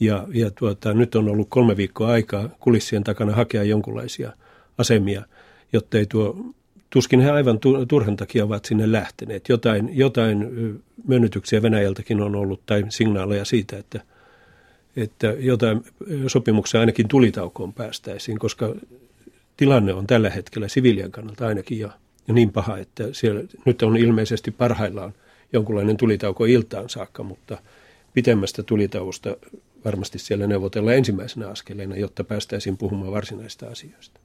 Ja, 0.00 0.26
ja 0.34 0.50
tuota, 0.50 0.94
nyt 0.94 1.14
on 1.14 1.28
ollut 1.28 1.46
kolme 1.50 1.76
viikkoa 1.76 2.10
aikaa 2.10 2.48
kulissien 2.60 3.04
takana 3.04 3.32
hakea 3.32 3.62
jonkunlaisia 3.62 4.32
asemia– 4.78 5.22
jotta 5.72 5.98
ei 5.98 6.06
tuo, 6.06 6.36
tuskin 6.92 7.20
he 7.20 7.30
aivan 7.30 7.58
turhan 7.88 8.16
takia 8.16 8.44
ovat 8.44 8.64
sinne 8.64 8.92
lähteneet. 8.92 9.48
Jotain, 9.48 9.90
jotain 9.92 10.48
myönnytyksiä 11.06 11.62
Venäjältäkin 11.62 12.20
on 12.20 12.34
ollut 12.34 12.66
tai 12.66 12.84
signaaleja 12.88 13.44
siitä, 13.44 13.78
että, 13.78 14.00
että 14.96 15.26
jotain 15.26 15.84
sopimuksia 16.26 16.80
ainakin 16.80 17.08
tulitaukoon 17.08 17.72
päästäisiin, 17.72 18.38
koska 18.38 18.74
tilanne 19.56 19.92
on 19.92 20.06
tällä 20.06 20.30
hetkellä 20.30 20.68
siviilien 20.68 21.10
kannalta 21.10 21.46
ainakin 21.46 21.78
jo 21.78 21.90
niin 22.32 22.52
paha, 22.52 22.78
että 22.78 23.04
siellä 23.12 23.42
nyt 23.64 23.82
on 23.82 23.96
ilmeisesti 23.96 24.50
parhaillaan 24.50 25.12
jonkunlainen 25.52 25.96
tulitauko 25.96 26.44
iltaan 26.44 26.88
saakka, 26.88 27.22
mutta 27.22 27.58
pitemmästä 28.14 28.62
tulitauosta 28.62 29.36
varmasti 29.84 30.18
siellä 30.18 30.46
neuvotellaan 30.46 30.96
ensimmäisenä 30.96 31.48
askeleena, 31.48 31.96
jotta 31.96 32.24
päästäisiin 32.24 32.76
puhumaan 32.76 33.12
varsinaisista 33.12 33.66
asioista. 33.66 34.20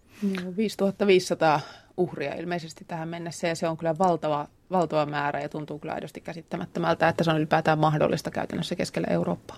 5500 0.58 1.60
uhria 1.98 2.36
ilmeisesti 2.36 2.86
tähän 2.88 3.10
mennessä 3.10 3.48
ja 3.48 3.56
se 3.56 3.68
on 3.68 3.78
kyllä 3.78 3.98
valtava, 3.98 4.48
valtava 4.72 5.06
määrä 5.06 5.42
ja 5.42 5.50
tuntuu 5.50 5.80
kyllä 5.80 5.94
aidosti 5.94 6.22
käsittämättömältä, 6.22 7.10
että 7.10 7.24
se 7.24 7.32
on 7.32 7.38
ylipäätään 7.38 7.80
mahdollista 7.80 8.32
käytännössä 8.32 8.76
keskellä 8.76 9.08
Eurooppaa. 9.10 9.58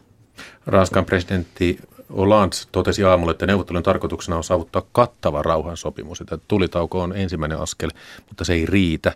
Ranskan 0.65 1.05
presidentti 1.05 1.79
Hollande 2.17 2.55
totesi 2.71 3.03
aamulla, 3.03 3.31
että 3.31 3.45
neuvottelun 3.45 3.83
tarkoituksena 3.83 4.37
on 4.37 4.43
saavuttaa 4.43 4.81
kattava 4.91 5.41
rauhansopimus. 5.41 6.21
Että 6.21 6.37
tulitauko 6.47 7.01
on 7.01 7.15
ensimmäinen 7.15 7.59
askel, 7.59 7.89
mutta 8.27 8.45
se 8.45 8.53
ei 8.53 8.65
riitä 8.65 9.13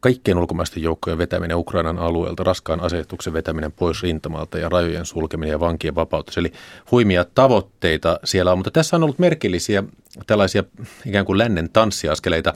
kaikkien 0.00 0.38
ulkomaisten 0.38 0.82
joukkojen 0.82 1.18
vetäminen 1.18 1.56
Ukrainan 1.56 1.98
alueelta, 1.98 2.44
raskaan 2.44 2.80
asetuksen 2.80 3.32
vetäminen 3.32 3.72
pois 3.72 4.02
rintamalta 4.02 4.58
ja 4.58 4.68
rajojen 4.68 5.06
sulkeminen 5.06 5.50
ja 5.50 5.60
vankien 5.60 5.94
vapautus. 5.94 6.38
Eli 6.38 6.52
huimia 6.90 7.24
tavoitteita 7.24 8.20
siellä 8.24 8.52
on, 8.52 8.58
mutta 8.58 8.70
tässä 8.70 8.96
on 8.96 9.02
ollut 9.02 9.18
merkillisiä 9.18 9.84
tällaisia 10.26 10.64
ikään 11.06 11.26
kuin 11.26 11.38
lännen 11.38 11.70
tanssiaskeleita. 11.72 12.54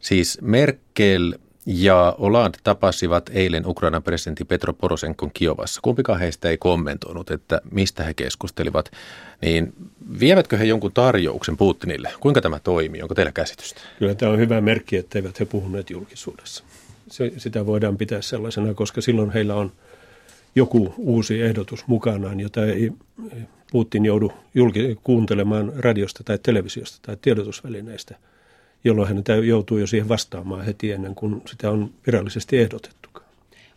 Siis 0.00 0.38
Merkel 0.42 1.34
ja 1.66 2.16
Hollande 2.20 2.58
tapasivat 2.64 3.30
eilen 3.32 3.66
Ukrainan 3.66 4.02
presidentti 4.02 4.44
Petro 4.44 4.72
Porosenkon 4.72 5.30
Kiovassa. 5.34 5.80
Kumpikaan 5.84 6.18
heistä 6.18 6.50
ei 6.50 6.58
kommentoinut, 6.58 7.30
että 7.30 7.60
mistä 7.70 8.04
he 8.04 8.14
keskustelivat. 8.14 8.90
Niin 9.42 9.74
vievätkö 10.20 10.56
he 10.56 10.64
jonkun 10.64 10.92
tarjouksen 10.92 11.56
Putinille? 11.56 12.10
Kuinka 12.20 12.40
tämä 12.40 12.58
toimii? 12.58 13.02
Onko 13.02 13.14
teillä 13.14 13.32
käsitystä? 13.32 13.80
Kyllä 13.98 14.14
tämä 14.14 14.32
on 14.32 14.38
hyvä 14.38 14.60
merkki, 14.60 14.96
että 14.96 15.18
eivät 15.18 15.40
he 15.40 15.44
puhuneet 15.44 15.90
julkisuudessa. 15.90 16.64
Se, 17.10 17.32
sitä 17.36 17.66
voidaan 17.66 17.96
pitää 17.96 18.22
sellaisena, 18.22 18.74
koska 18.74 19.00
silloin 19.00 19.30
heillä 19.30 19.54
on 19.54 19.72
joku 20.54 20.94
uusi 20.96 21.42
ehdotus 21.42 21.86
mukanaan, 21.86 22.40
jota 22.40 22.66
ei 22.66 22.92
Putin 23.72 24.04
joudu 24.04 24.32
julki, 24.54 24.98
kuuntelemaan 25.04 25.72
radiosta 25.76 26.24
tai 26.24 26.38
televisiosta 26.42 26.98
tai 27.02 27.16
tiedotusvälineistä– 27.22 28.14
jolloin 28.86 29.08
hän 29.08 29.46
joutuu 29.46 29.78
jo 29.78 29.86
siihen 29.86 30.08
vastaamaan 30.08 30.64
heti 30.64 30.92
ennen 30.92 31.14
kuin 31.14 31.42
sitä 31.46 31.70
on 31.70 31.90
virallisesti 32.06 32.58
ehdotettu. 32.58 33.06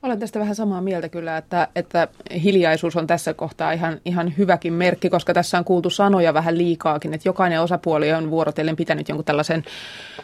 Olen 0.03 0.19
tästä 0.19 0.39
vähän 0.39 0.55
samaa 0.55 0.81
mieltä 0.81 1.09
kyllä, 1.09 1.37
että, 1.37 1.67
että 1.75 2.07
hiljaisuus 2.43 2.95
on 2.95 3.07
tässä 3.07 3.33
kohtaa 3.33 3.71
ihan, 3.71 3.99
ihan 4.05 4.33
hyväkin 4.37 4.73
merkki, 4.73 5.09
koska 5.09 5.33
tässä 5.33 5.57
on 5.57 5.65
kuultu 5.65 5.89
sanoja 5.89 6.33
vähän 6.33 6.57
liikaakin, 6.57 7.13
että 7.13 7.29
jokainen 7.29 7.61
osapuoli 7.61 8.13
on 8.13 8.31
vuorotellen 8.31 8.75
pitänyt 8.75 9.09
jonkun 9.09 9.25
tällaisen 9.25 9.63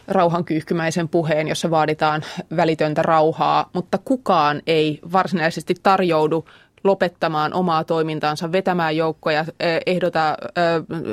rauhankyyhkymäisen 0.07 1.09
puheen, 1.09 1.47
jossa 1.47 1.71
vaaditaan 1.71 2.23
välitöntä 2.55 3.01
rauhaa, 3.01 3.69
mutta 3.73 3.99
kukaan 4.05 4.61
ei 4.67 4.99
varsinaisesti 5.13 5.75
tarjoudu 5.83 6.45
lopettamaan 6.85 7.53
omaa 7.53 7.83
toimintaansa, 7.83 8.51
vetämään 8.51 8.97
joukkoja, 8.97 9.45
ehdota 9.85 10.37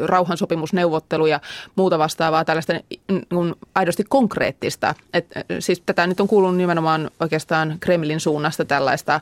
rauhansopimusneuvotteluja, 0.04 1.40
muuta 1.76 1.98
vastaavaa 1.98 2.44
tällaista 2.44 2.72
niin 2.72 3.54
aidosti 3.74 4.04
konkreettista. 4.08 4.94
Et, 5.14 5.26
siis 5.58 5.82
tätä 5.86 6.06
nyt 6.06 6.20
on 6.20 6.28
kuulunut 6.28 6.56
nimenomaan 6.56 7.10
oikeastaan 7.20 7.76
Kremlin 7.80 8.20
suunnasta 8.20 8.64
tällaista 8.64 9.20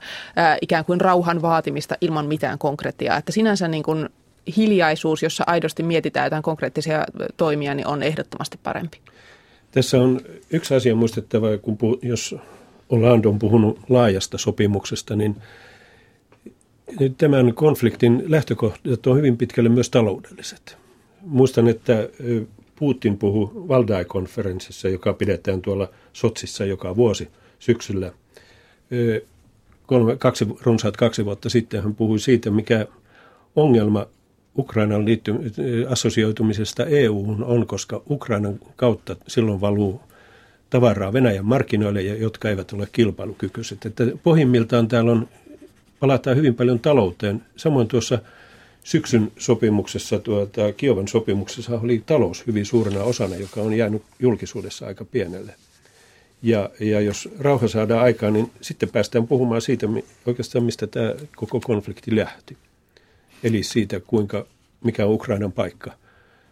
ikään 0.63 0.85
kuin 0.85 1.01
rauhan 1.01 1.43
vaatimista 1.43 1.97
ilman 2.01 2.27
mitään 2.27 2.59
konkretiaa. 2.59 3.17
Että 3.17 3.33
sinänsä 3.33 3.69
niin 3.69 3.83
kuin 3.83 4.09
hiljaisuus, 4.57 5.23
jossa 5.23 5.45
aidosti 5.47 5.83
mietitään 5.83 6.27
jotain 6.27 6.43
konkreettisia 6.43 7.05
toimia, 7.37 7.75
niin 7.75 7.87
on 7.87 8.03
ehdottomasti 8.03 8.59
parempi. 8.63 8.99
Tässä 9.71 9.99
on 9.99 10.21
yksi 10.51 10.75
asia 10.75 10.95
muistettava, 10.95 11.59
kun 11.59 11.79
puh- 11.83 11.99
jos 12.03 12.35
Hollande 12.91 13.29
on 13.29 13.39
puhunut 13.39 13.79
laajasta 13.89 14.39
sopimuksesta, 14.39 15.17
niin– 15.17 15.37
tämän 17.19 17.55
konfliktin 17.55 18.25
lähtökohdat 18.27 19.07
on 19.07 19.17
hyvin 19.17 19.37
pitkälle 19.37 19.69
myös 19.69 19.91
taloudelliset. 19.91 20.77
Muistan, 21.23 21.69
että 21.69 22.09
Putin 22.77 23.19
puhui 23.19 23.51
Valdai-konferenssissa, 23.69 24.89
joka 24.89 25.13
pidetään 25.13 25.63
tuolla 25.63 25.89
Sotsissa 26.13 26.65
joka 26.65 26.97
vuosi 26.97 27.29
syksyllä. 27.59 28.13
Kolme, 29.87 30.17
kaksi, 30.17 30.47
runsaat 30.63 30.97
kaksi 30.97 31.25
vuotta 31.25 31.51
sitten 31.51 31.83
hän 31.83 31.95
puhui 31.95 32.19
siitä, 32.19 32.51
mikä 32.51 32.87
ongelma 33.57 34.07
Ukrainan 34.59 35.05
liitty, 35.05 35.35
assosioitumisesta 35.89 36.87
EU:hun 36.87 37.45
on, 37.45 37.67
koska 37.67 38.03
Ukrainan 38.11 38.61
kautta 38.77 39.17
silloin 39.29 39.61
valuu 39.61 40.01
tavaraa 40.71 41.13
Venäjän 41.13 41.47
markkinoille, 41.47 42.03
jotka 42.03 42.49
eivät 42.49 42.73
ole 42.73 42.89
kilpailukykyiset. 42.93 43.87
Että 43.87 44.05
pohjimmiltaan 44.23 44.89
täällä 44.89 45.13
on 45.13 45.29
palataan 46.01 46.37
hyvin 46.37 46.55
paljon 46.55 46.81
talouteen. 46.81 47.43
Samoin 47.57 47.89
tuossa 47.89 48.19
syksyn 48.85 49.33
sopimuksessa, 49.39 50.19
tuota, 50.19 50.73
Kiovan 50.73 51.09
sopimuksessa 51.09 51.81
oli 51.81 52.03
talous 52.07 52.47
hyvin 52.47 52.67
suurena 52.67 53.03
osana, 53.03 53.37
joka 53.37 53.61
on 53.61 53.75
jäänyt 53.75 54.03
julkisuudessa 54.19 54.87
aika 54.87 55.05
pienelle. 55.05 55.55
Ja, 56.43 56.71
ja 56.81 57.01
jos 57.01 57.29
rauha 57.39 57.69
saadaan 57.69 58.03
aikaan, 58.03 58.33
niin 58.33 58.51
sitten 58.61 58.89
päästään 58.89 59.27
puhumaan 59.27 59.63
siitä 59.63 59.87
oikeastaan, 60.27 60.65
mistä 60.65 60.87
tämä 60.87 61.15
koko 61.37 61.61
konflikti 61.61 62.17
lähti. 62.17 62.57
Eli 63.45 63.63
siitä, 63.63 64.01
kuinka, 64.01 64.47
mikä 64.85 65.07
on 65.07 65.13
Ukrainan 65.13 65.53
paikka 65.53 65.93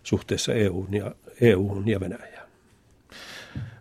suhteessa 0.02 0.54
EU:hun 0.54 0.94
ja, 0.94 1.14
EU:hun 1.40 1.88
ja 1.88 2.00
Venäjään. 2.00 2.37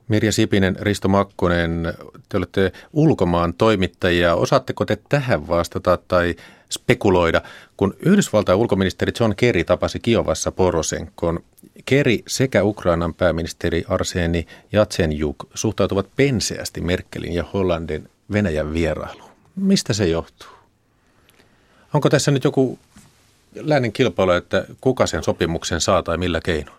Mirja 0.08 0.32
Sipinen, 0.32 0.78
Risto 0.80 1.08
Makkonen, 1.08 1.94
te 2.30 2.38
olette 2.38 2.72
ulkomaan 2.94 3.54
toimittajia. 3.54 4.36
Osaatteko 4.36 4.86
te 4.86 4.98
tähän 5.10 5.48
vastata 5.48 5.98
tai 6.08 6.36
spekuloida, 6.70 7.42
kun 7.78 7.94
Yhdysvaltain 8.00 8.58
ulkoministeri 8.58 9.12
John 9.20 9.34
Kerry 9.36 9.64
tapasi 9.64 10.00
Kiovassa 10.00 10.52
Porosenkon. 10.52 11.40
Kerry 11.86 12.18
sekä 12.28 12.64
Ukrainan 12.64 13.14
pääministeri 13.14 13.84
Arseni 13.88 14.48
Jatsenjuk 14.72 15.36
suhtautuvat 15.54 16.08
penseästi 16.16 16.82
Merkelin 16.82 17.34
ja 17.34 17.44
Hollandin 17.54 18.10
Venäjän 18.32 18.74
vierailuun. 18.74 19.32
Mistä 19.56 19.94
se 19.94 20.08
johtuu? 20.08 20.50
Onko 21.94 22.10
tässä 22.10 22.32
nyt 22.32 22.44
joku 22.44 22.80
lännen 23.56 23.94
kilpailu, 23.94 24.32
että 24.32 24.66
kuka 24.82 25.08
sen 25.08 25.24
sopimuksen 25.24 25.82
saa 25.82 26.04
tai 26.04 26.18
millä 26.18 26.40
keino? 26.44 26.72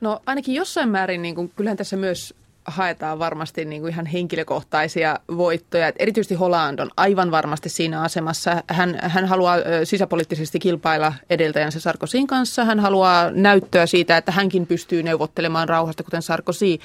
No 0.00 0.22
ainakin 0.26 0.54
jossain 0.54 0.88
määrin, 0.88 1.22
niin 1.22 1.34
kuin, 1.34 1.52
kyllähän 1.56 1.76
tässä 1.76 1.96
myös 1.96 2.34
haetaan 2.64 3.18
varmasti 3.18 3.64
niin 3.64 3.82
kuin 3.82 3.92
ihan 3.92 4.06
henkilökohtaisia 4.06 5.18
voittoja. 5.36 5.88
Et 5.88 5.94
erityisesti 5.98 6.34
Holland 6.34 6.78
on 6.78 6.90
aivan 6.96 7.30
varmasti 7.30 7.68
siinä 7.68 8.00
asemassa. 8.00 8.62
Hän, 8.66 8.98
hän 9.02 9.26
haluaa 9.26 9.56
sisäpoliittisesti 9.84 10.58
kilpailla 10.58 11.12
edeltäjänsä 11.30 11.80
Sarkozyn 11.80 12.26
kanssa. 12.26 12.64
Hän 12.64 12.80
haluaa 12.80 13.30
näyttöä 13.30 13.86
siitä, 13.86 14.16
että 14.16 14.32
hänkin 14.32 14.66
pystyy 14.66 15.02
neuvottelemaan 15.02 15.68
rauhasta, 15.68 16.02
kuten 16.02 16.22
Sarkozy 16.22 16.78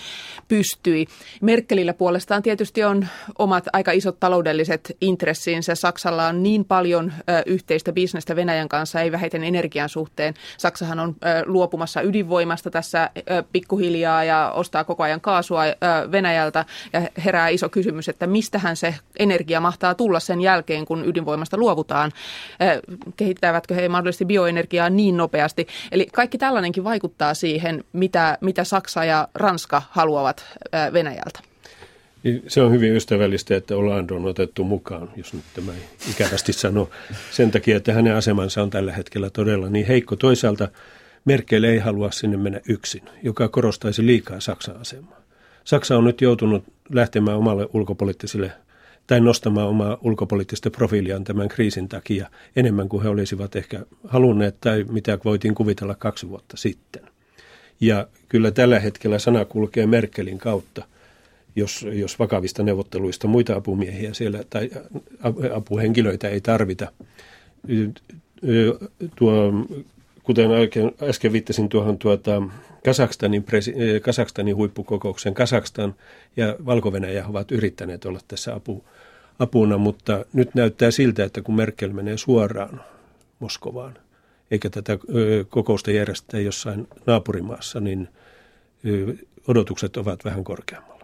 pystyi. 0.48 1.08
Merkelillä 1.42 1.94
puolestaan 1.94 2.44
tietysti 2.44 2.84
on 2.84 3.08
omat 3.38 3.64
aika 3.74 3.92
isot 3.92 4.20
taloudelliset 4.20 4.98
intressiinsä. 5.02 5.76
Saksalla 5.76 6.28
on 6.28 6.44
niin 6.44 6.66
paljon 6.66 7.14
yhteistä 7.46 7.94
bisnestä 7.94 8.36
Venäjän 8.36 8.70
kanssa, 8.70 9.02
ei 9.02 9.12
vähiten 9.12 9.44
energian 9.44 9.90
suhteen. 9.90 10.34
Saksahan 10.58 11.00
on 11.00 11.16
luopumassa 11.46 12.02
ydinvoimasta 12.02 12.70
tässä 12.70 13.10
pikkuhiljaa 13.52 14.24
ja 14.24 14.52
ostaa 14.56 14.84
koko 14.84 15.04
ajan 15.04 15.22
kaasua 15.22 15.69
Venäjältä 16.12 16.66
ja 16.94 17.02
herää 17.26 17.50
iso 17.50 17.70
kysymys, 17.70 18.10
että 18.10 18.28
mistähän 18.28 18.76
se 18.76 18.96
energia 19.20 19.60
mahtaa 19.60 19.96
tulla 19.96 20.20
sen 20.20 20.42
jälkeen, 20.42 20.86
kun 20.86 21.06
ydinvoimasta 21.06 21.58
luovutaan. 21.58 22.12
Kehittävätkö 23.18 23.76
he 23.76 23.90
mahdollisesti 23.90 24.26
bioenergiaa 24.26 24.90
niin 24.90 25.18
nopeasti? 25.18 25.68
Eli 25.92 26.08
kaikki 26.14 26.38
tällainenkin 26.38 26.84
vaikuttaa 26.84 27.34
siihen, 27.34 27.84
mitä, 27.94 28.38
mitä 28.42 28.64
Saksa 28.64 29.06
ja 29.06 29.28
Ranska 29.36 29.82
haluavat 29.90 30.46
Venäjältä. 30.94 31.40
Niin 32.24 32.44
se 32.48 32.62
on 32.62 32.72
hyvin 32.72 32.96
ystävällistä, 32.96 33.56
että 33.56 33.76
Hollande 33.76 34.14
on 34.14 34.26
otettu 34.26 34.64
mukaan, 34.64 35.10
jos 35.16 35.34
nyt 35.34 35.44
tämä 35.54 35.72
ikävästi 36.10 36.54
sanoo, 36.54 36.90
sen 37.32 37.52
takia, 37.52 37.78
että 37.78 37.94
hänen 37.94 38.16
asemansa 38.16 38.62
on 38.62 38.70
tällä 38.70 38.94
hetkellä 38.94 39.30
todella 39.30 39.70
niin 39.70 39.88
heikko. 39.88 40.16
Toisaalta 40.16 40.68
Merkel 41.26 41.64
ei 41.64 41.78
halua 41.78 42.12
sinne 42.12 42.38
mennä 42.38 42.60
yksin, 42.70 43.04
joka 43.24 43.48
korostaisi 43.48 44.06
liikaa 44.06 44.40
Saksan 44.40 44.78
asemaa. 44.82 45.20
Saksa 45.64 45.98
on 45.98 46.04
nyt 46.04 46.22
joutunut 46.22 46.64
lähtemään 46.90 47.38
omalle 47.38 47.68
ulkopoliittiselle 47.74 48.52
tai 49.08 49.20
nostamaan 49.20 49.68
omaa 49.68 49.98
ulkopoliittista 50.02 50.70
profiiliaan 50.70 51.24
tämän 51.24 51.48
kriisin 51.48 51.90
takia 51.90 52.30
enemmän 52.56 52.90
kuin 52.90 53.04
he 53.04 53.10
olisivat 53.10 53.56
ehkä 53.56 53.86
halunneet 54.08 54.56
tai 54.62 54.86
mitä 54.92 55.20
voitiin 55.26 55.56
kuvitella 55.56 55.96
kaksi 55.96 56.30
vuotta 56.30 56.58
sitten. 56.58 57.04
Ja 57.82 58.08
kyllä 58.30 58.52
tällä 58.52 58.80
hetkellä 58.80 59.20
sana 59.20 59.46
kulkee 59.46 59.88
Merkelin 59.88 60.38
kautta, 60.38 60.86
jos, 61.56 61.86
jos 61.94 62.20
vakavista 62.20 62.64
neuvotteluista 62.64 63.28
muita 63.28 63.56
apumiehiä 63.56 64.14
siellä 64.14 64.44
tai 64.50 64.70
apuhenkilöitä 65.56 66.30
ei 66.30 66.42
tarvita. 66.42 66.92
Tuo 69.16 69.54
kuten 70.24 70.50
äsken 71.10 71.34
viittasin 71.34 71.70
tuohon 71.70 71.98
tuota, 71.98 72.42
Kasakstanin, 72.86 73.44
presi, 73.44 73.74
eh, 73.76 74.02
Kasakstanin 74.02 74.56
huippukokouksen, 74.56 75.34
Kasakstan 75.34 75.96
ja 76.38 76.56
valko 76.66 76.92
ovat 77.28 77.52
yrittäneet 77.52 78.06
olla 78.06 78.20
tässä 78.28 78.56
apu, 78.56 78.84
apuna, 79.40 79.78
mutta 79.78 80.26
nyt 80.34 80.56
näyttää 80.56 80.92
siltä, 80.92 81.24
että 81.24 81.42
kun 81.42 81.56
Merkel 81.56 81.94
menee 81.94 82.18
suoraan 82.18 82.82
Moskovaan, 83.40 83.98
eikä 84.52 84.70
tätä 84.70 84.98
kokousta 85.50 85.92
järjestetä 85.92 86.40
jossain 86.40 86.88
naapurimaassa, 87.06 87.80
niin 87.80 88.10
odotukset 89.48 89.98
ovat 89.98 90.26
vähän 90.26 90.44
korkeammalla. 90.44 90.99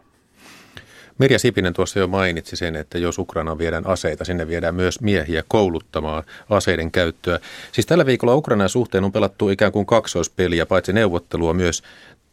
Merja 1.18 1.40
Sipinen 1.40 1.74
tuossa 1.74 2.00
jo 2.00 2.08
mainitsi 2.08 2.56
sen, 2.56 2.76
että 2.76 2.98
jos 2.98 3.20
Ukraina 3.20 3.58
viedään 3.58 3.88
aseita, 3.88 4.26
sinne 4.26 4.48
viedään 4.48 4.76
myös 4.76 5.02
miehiä 5.02 5.44
kouluttamaan 5.48 6.24
aseiden 6.50 6.92
käyttöä. 6.92 7.40
Siis 7.72 7.86
tällä 7.86 8.06
viikolla 8.06 8.36
Ukrainan 8.36 8.70
suhteen 8.70 9.04
on 9.04 9.12
pelattu 9.12 9.50
ikään 9.50 9.72
kuin 9.72 9.86
kaksoispeliä, 9.86 10.66
paitsi 10.66 10.94
neuvottelua 10.94 11.54
myös 11.54 11.84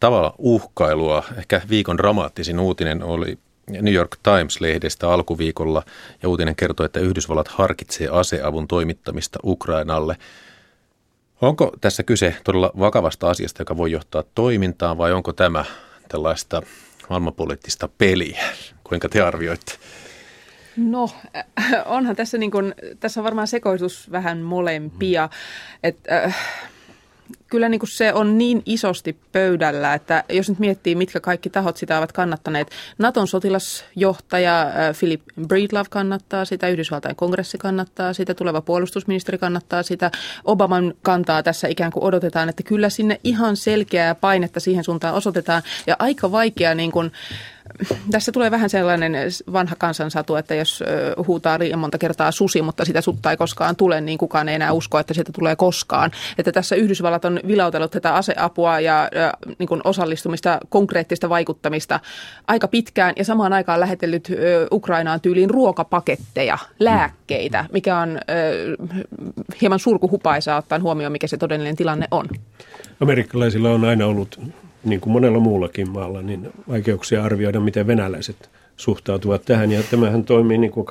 tavalla 0.01 0.35
uhkailua. 0.39 1.25
Ehkä 1.39 1.61
viikon 1.69 1.99
dramaattisin 1.99 2.61
uutinen 2.61 3.03
oli 3.03 3.39
New 3.71 3.95
York 3.95 4.17
Times-lehdestä 4.23 5.11
alkuviikolla 5.13 5.83
ja 6.23 6.29
uutinen 6.29 6.57
kertoi, 6.57 6.87
että 6.87 7.01
Yhdysvallat 7.01 7.49
harkitsee 7.49 8.09
aseavun 8.09 8.69
toimittamista 8.69 9.39
Ukrainalle. 9.45 10.17
Onko 11.41 11.73
tässä 11.81 12.03
kyse 12.03 12.37
todella 12.45 12.71
vakavasta 12.79 13.31
asiasta, 13.31 13.61
joka 13.61 13.77
voi 13.77 13.93
johtaa 13.93 14.25
toimintaan 14.35 14.99
vai 14.99 15.13
onko 15.13 15.33
tämä 15.33 15.65
tällaista 16.09 16.63
maailmanpoliittista 17.11 17.89
peliä? 17.99 18.45
Kuinka 18.85 19.09
te 19.09 19.21
arvioitte? 19.21 19.73
No, 20.77 21.11
onhan 21.85 22.17
tässä, 22.17 22.39
niin 22.39 22.51
kuin, 22.51 22.75
tässä 23.01 23.21
on 23.21 23.25
varmaan 23.25 23.49
sekoitus 23.49 24.13
vähän 24.13 24.39
molempia. 24.39 25.27
Mm. 25.27 25.33
Et, 25.83 25.97
äh, 26.13 26.37
kyllä 27.51 27.69
niin 27.69 27.79
kuin 27.79 27.91
se 27.91 28.13
on 28.13 28.39
niin 28.39 28.63
isosti 28.67 29.17
pöydällä, 29.33 29.95
että 29.95 30.25
jos 30.29 30.49
nyt 30.49 30.59
miettii, 30.59 30.95
mitkä 30.95 31.21
kaikki 31.21 31.51
tahot 31.51 31.77
sitä 31.77 31.99
ovat 31.99 32.13
kannattaneet. 32.13 32.71
Naton 32.99 33.29
sotilasjohtaja 33.29 34.61
äh, 34.61 34.73
Philip 34.99 35.23
Breedlove 35.47 35.89
kannattaa 35.91 36.45
sitä, 36.45 36.69
Yhdysvaltain 36.69 37.17
kongressi 37.17 37.59
kannattaa 37.59 38.13
sitä, 38.13 38.35
tuleva 38.35 38.61
puolustusministeri 38.61 39.39
kannattaa 39.39 39.83
sitä. 39.83 40.11
Obaman 40.45 40.95
kantaa 41.03 41.43
tässä 41.43 41.69
ikään 41.69 41.93
kuin 41.93 42.05
odotetaan, 42.05 42.49
että 42.49 42.63
kyllä 42.63 42.89
sinne 42.89 43.21
ihan 43.25 43.57
selkeää 43.57 44.15
painetta 44.15 44.61
siihen 44.61 44.85
suuntaan 44.85 45.15
osoitetaan. 45.15 45.63
Ja 45.87 45.97
aika 45.99 46.33
vaikea 46.33 46.75
niin 46.75 46.93
kuin, 46.93 47.13
tässä 48.11 48.33
tulee 48.33 48.51
vähän 48.51 48.71
sellainen 48.71 49.13
vanha 49.53 49.77
kansansatu, 49.79 50.37
että 50.37 50.55
jos 50.55 50.85
huutaa 51.27 51.59
liian 51.59 51.79
monta 51.79 51.99
kertaa 51.99 52.31
susi, 52.31 52.63
mutta 52.63 52.85
sitä 52.85 53.01
sutta 53.01 53.31
ei 53.31 53.37
koskaan 53.37 53.77
tule, 53.77 54.01
niin 54.01 54.19
kukaan 54.19 54.49
ei 54.49 54.55
enää 54.55 54.73
usko, 54.73 54.99
että 54.99 55.15
sieltä 55.15 55.33
tulee 55.33 55.57
koskaan. 55.57 56.11
Että 56.39 56.53
tässä 56.53 56.77
Yhdysvallat 56.77 57.25
on 57.25 57.41
vilautellut 57.47 57.91
tätä 57.91 58.15
aseapua 58.15 58.81
ja, 58.81 59.09
ja 59.15 59.33
niin 59.59 59.69
kuin 59.69 59.81
osallistumista, 59.85 60.59
konkreettista 60.69 61.29
vaikuttamista 61.29 62.01
aika 62.47 62.69
pitkään 62.69 63.13
ja 63.17 63.25
samaan 63.25 63.53
aikaan 63.53 63.81
lähetellyt 63.81 64.29
Ukrainaan 64.73 65.21
tyyliin 65.21 65.51
ruokapaketteja, 65.51 66.59
lääkkeitä, 66.81 67.65
mikä 67.73 67.99
on 67.99 68.19
hieman 69.61 69.79
surkuhupaisaa 69.79 70.59
ottaen 70.59 70.83
huomioon, 70.83 71.13
mikä 71.13 71.27
se 71.27 71.37
todellinen 71.37 71.77
tilanne 71.77 72.09
on. 72.11 72.27
Amerikkalaisilla 73.01 73.71
on 73.71 73.85
aina 73.85 74.07
ollut 74.07 74.41
niin 74.85 75.01
kuin 75.01 75.13
monella 75.13 75.39
muullakin 75.39 75.91
maalla, 75.91 76.23
niin 76.23 76.51
vaikeuksia 76.69 77.25
arvioida, 77.25 77.61
miten 77.61 77.87
venäläiset 77.87 78.51
suhtautuvat 78.77 79.45
tähän. 79.45 79.73
Ja 79.73 79.83
tämähän 79.91 80.25
toimii 80.25 80.59
niin 80.59 80.71
kuin 80.71 80.87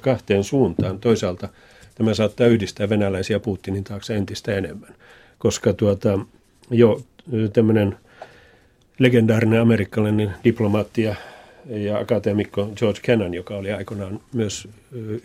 kahteen 0.00 0.44
suuntaan. 0.44 1.00
Toisaalta 1.00 1.48
tämä 1.94 2.14
saattaa 2.14 2.46
yhdistää 2.46 2.88
venäläisiä 2.88 3.40
Putinin 3.40 3.84
taakse 3.84 4.16
entistä 4.16 4.54
enemmän, 4.54 4.94
koska 5.38 5.72
tuota, 5.72 6.18
jo 6.70 7.00
tämmöinen 7.52 7.96
legendaarinen 8.98 9.60
amerikkalainen 9.60 10.32
diplomaatti 10.44 11.02
ja, 11.02 11.14
ja 11.66 11.98
akateemikko 11.98 12.72
George 12.76 13.00
Kennan, 13.02 13.34
joka 13.34 13.56
oli 13.56 13.72
aikoinaan 13.72 14.20
myös 14.32 14.68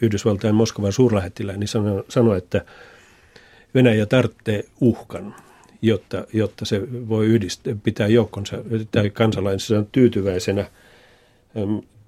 Yhdysvaltain 0.01 0.55
Moskovan 0.55 0.93
suurlähettilään, 0.93 1.59
niin 1.59 1.67
sanoi, 1.67 2.03
sanoi, 2.09 2.37
että 2.37 2.65
Venäjä 3.75 4.05
tarvitsee 4.05 4.63
uhkan 4.81 5.35
jotta, 5.81 6.25
jotta 6.33 6.65
se 6.65 6.81
voi 7.09 7.25
yhdistää, 7.25 7.75
pitää 7.83 8.07
joukkonsa 8.07 8.57
tai 8.91 9.09
kansalaisensa 9.09 9.85
tyytyväisenä. 9.91 10.65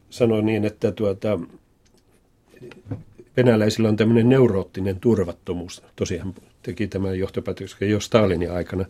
Sanoi 0.10 0.44
niin, 0.44 0.66
että 0.66 0.92
tuota, 0.92 1.40
venäläisillä 3.38 3.90
on 3.90 3.96
tämmöinen 3.96 4.30
neuroottinen 4.30 5.00
turvattomuus. 5.00 5.84
Tosiaan 5.96 6.34
teki 6.62 6.88
tämän 6.88 7.20
johtopäätöksen 7.20 7.90
jo 7.90 8.00
Stalinin 8.00 8.52
aikana. 8.52 8.86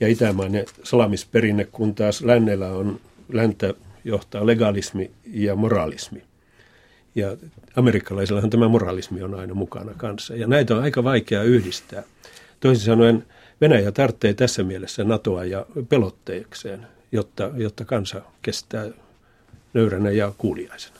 Ja 0.00 0.08
itämainen 0.08 0.64
salamisperinne, 0.82 1.64
kun 1.64 1.94
taas 1.94 2.22
lännellä 2.22 2.68
on, 2.68 3.00
länttä 3.32 3.74
johtaa 4.04 4.46
legalismi 4.46 5.10
ja 5.26 5.56
moralismi. 5.56 6.22
Ja 7.14 7.36
amerikkalaisillahan 7.76 8.50
tämä 8.50 8.68
moralismi 8.68 9.22
on 9.22 9.34
aina 9.34 9.54
mukana 9.54 9.94
kanssa. 9.96 10.36
Ja 10.36 10.46
näitä 10.46 10.76
on 10.76 10.82
aika 10.82 11.04
vaikea 11.04 11.42
yhdistää. 11.42 12.02
Toisin 12.60 12.84
sanoen– 12.84 13.24
Venäjä 13.60 13.92
tarvitsee 13.92 14.34
tässä 14.34 14.62
mielessä 14.62 15.04
NATOa 15.04 15.44
ja 15.44 15.66
pelotteekseen, 15.88 16.86
jotta, 17.12 17.50
jotta 17.56 17.84
kansa 17.84 18.22
kestää 18.42 18.88
nöyränä 19.74 20.10
ja 20.10 20.32
kuuliaisena. 20.38 20.97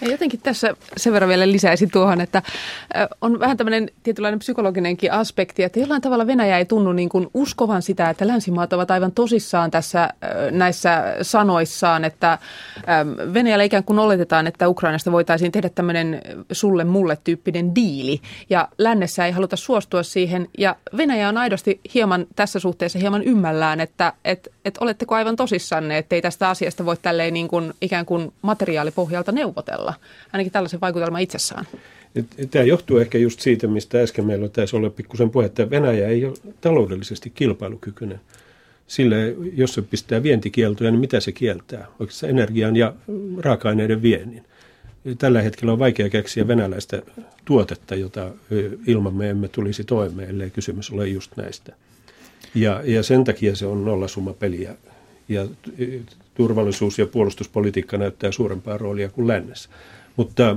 Ja 0.00 0.10
jotenkin 0.10 0.40
tässä 0.40 0.76
sen 0.96 1.12
verran 1.12 1.28
vielä 1.28 1.52
lisäisin 1.52 1.90
tuohon, 1.90 2.20
että 2.20 2.42
on 3.20 3.40
vähän 3.40 3.56
tämmöinen 3.56 3.90
tietynlainen 4.02 4.38
psykologinenkin 4.38 5.12
aspekti, 5.12 5.62
että 5.62 5.80
jollain 5.80 6.02
tavalla 6.02 6.26
Venäjä 6.26 6.58
ei 6.58 6.64
tunnu 6.64 6.92
niin 6.92 7.08
kuin 7.08 7.28
uskovan 7.34 7.82
sitä, 7.82 8.10
että 8.10 8.26
länsimaat 8.26 8.72
ovat 8.72 8.90
aivan 8.90 9.12
tosissaan 9.12 9.70
tässä 9.70 10.10
näissä 10.50 11.04
sanoissaan, 11.22 12.04
että 12.04 12.38
Venäjällä 13.34 13.64
ikään 13.64 13.84
kuin 13.84 13.98
oletetaan, 13.98 14.46
että 14.46 14.68
Ukrainasta 14.68 15.12
voitaisiin 15.12 15.52
tehdä 15.52 15.68
tämmöinen 15.68 16.20
sulle 16.52 16.84
mulle 16.84 17.18
tyyppinen 17.24 17.74
diili. 17.74 18.20
Ja 18.50 18.68
lännessä 18.78 19.26
ei 19.26 19.32
haluta 19.32 19.56
suostua 19.56 20.02
siihen. 20.02 20.48
Ja 20.58 20.76
Venäjä 20.96 21.28
on 21.28 21.36
aidosti 21.36 21.80
hieman 21.94 22.26
tässä 22.36 22.58
suhteessa 22.58 22.98
hieman 22.98 23.22
ymmällään, 23.22 23.80
että 23.80 24.12
et, 24.24 24.48
et 24.64 24.78
oletteko 24.80 25.14
aivan 25.14 25.36
tosissanne, 25.36 25.98
että 25.98 26.14
ei 26.14 26.22
tästä 26.22 26.48
asiasta 26.48 26.84
voi 26.84 26.96
tälleen 27.02 27.34
niin 27.34 27.48
kuin 27.48 27.74
ikään 27.80 28.06
kuin 28.06 28.32
materiaalipohjalta 28.42 29.32
neuvotella 29.32 29.89
olla. 29.90 30.00
Ainakin 30.32 30.52
tällaisen 30.52 30.80
vaikutelman 30.80 31.20
itsessään. 31.20 31.64
Tämä 32.50 32.64
johtuu 32.64 32.98
ehkä 32.98 33.18
just 33.18 33.40
siitä, 33.40 33.66
mistä 33.66 34.00
äsken 34.02 34.26
meillä 34.26 34.48
taisi 34.48 34.76
olla 34.76 34.90
pikkusen 34.90 35.30
puhe, 35.30 35.46
että 35.46 35.70
Venäjä 35.70 36.08
ei 36.08 36.24
ole 36.24 36.36
taloudellisesti 36.60 37.30
kilpailukykyinen. 37.30 38.20
Sille, 38.86 39.34
jos 39.54 39.74
se 39.74 39.82
pistää 39.82 40.22
vientikieltoja, 40.22 40.90
niin 40.90 41.00
mitä 41.00 41.20
se 41.20 41.32
kieltää? 41.32 41.86
Oikeastaan 42.00 42.30
energian 42.30 42.76
ja 42.76 42.94
raaka-aineiden 43.38 44.02
viennin. 44.02 44.44
Tällä 45.18 45.42
hetkellä 45.42 45.72
on 45.72 45.78
vaikea 45.78 46.10
keksiä 46.10 46.48
venäläistä 46.48 47.02
tuotetta, 47.44 47.94
jota 47.94 48.30
ilman 48.86 49.14
me 49.14 49.30
emme 49.30 49.48
tulisi 49.48 49.84
toimeen, 49.84 50.30
ellei 50.30 50.50
kysymys 50.50 50.90
ole 50.90 51.08
just 51.08 51.36
näistä. 51.36 51.72
Ja, 52.54 52.82
ja 52.84 53.02
sen 53.02 53.24
takia 53.24 53.56
se 53.56 53.66
on 53.66 53.84
nollasumma 53.84 54.32
peliä. 54.32 54.74
Ja 55.28 55.46
turvallisuus- 56.40 56.98
ja 56.98 57.06
puolustuspolitiikka 57.06 57.96
näyttää 57.96 58.32
suurempaa 58.32 58.78
roolia 58.78 59.08
kuin 59.08 59.28
lännessä. 59.28 59.70
Mutta 60.16 60.56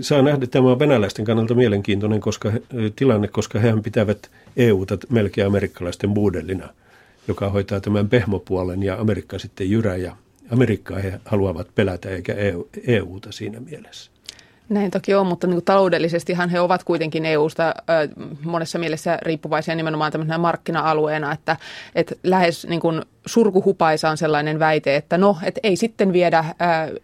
saa 0.00 0.22
nähdä, 0.22 0.46
tämä 0.46 0.70
on 0.70 0.78
venäläisten 0.78 1.24
kannalta 1.24 1.54
mielenkiintoinen 1.54 2.20
koska, 2.20 2.52
tilanne, 2.96 3.28
koska 3.28 3.58
he 3.58 3.74
pitävät 3.82 4.30
EUta 4.56 4.98
melkein 5.08 5.46
amerikkalaisten 5.46 6.14
buudellina, 6.14 6.68
joka 7.28 7.50
hoitaa 7.50 7.80
tämän 7.80 8.08
pehmopuolen 8.08 8.82
ja 8.82 9.00
Amerikka 9.00 9.38
sitten 9.38 9.70
jyrä 9.70 9.96
ja 9.96 10.16
Amerikkaa 10.50 10.98
he 10.98 11.20
haluavat 11.24 11.68
pelätä 11.74 12.10
eikä 12.10 12.34
EU, 12.34 12.68
EUta 12.86 13.32
siinä 13.32 13.60
mielessä. 13.60 14.10
Näin 14.68 14.90
toki 14.90 15.14
on, 15.14 15.26
mutta 15.26 15.46
niin 15.46 15.64
taloudellisestihan 15.64 16.50
he 16.50 16.60
ovat 16.60 16.84
kuitenkin 16.84 17.26
EUsta 17.26 17.74
monessa 18.44 18.78
mielessä 18.78 19.18
riippuvaisia 19.22 19.74
nimenomaan 19.74 20.12
tämmöisenä 20.12 20.38
markkina-alueena, 20.38 21.32
että, 21.32 21.56
että 21.94 22.14
lähes 22.22 22.66
niin 22.66 22.80
kuin 22.80 23.02
surkuhupaisa 23.26 24.10
on 24.10 24.16
sellainen 24.16 24.58
väite, 24.58 24.96
että 24.96 25.18
no, 25.18 25.36
että 25.42 25.60
ei 25.62 25.76
sitten 25.76 26.12
viedä 26.12 26.44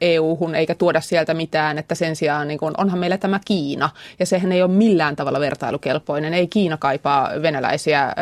EU-hun 0.01 0.55
eikä 0.55 0.75
tuoda 0.75 1.01
sieltä 1.01 1.35
mitään, 1.35 1.79
että 1.79 1.95
sen 1.95 2.17
sijaan 2.17 2.49
niin 2.49 2.59
kuin, 2.59 2.75
onhan 2.79 2.99
meillä 2.99 3.19
tämä 3.19 3.41
Kiina, 3.45 3.91
ja 4.19 4.27
sehän 4.27 4.53
ei 4.53 4.63
ole 4.63 4.71
millään 4.71 5.17
tavalla 5.17 5.41
vertailukelpoinen. 5.41 6.35
Ei 6.35 6.47
Kiina 6.47 6.77
kaipaa 6.77 7.31
venäläisiä 7.43 8.13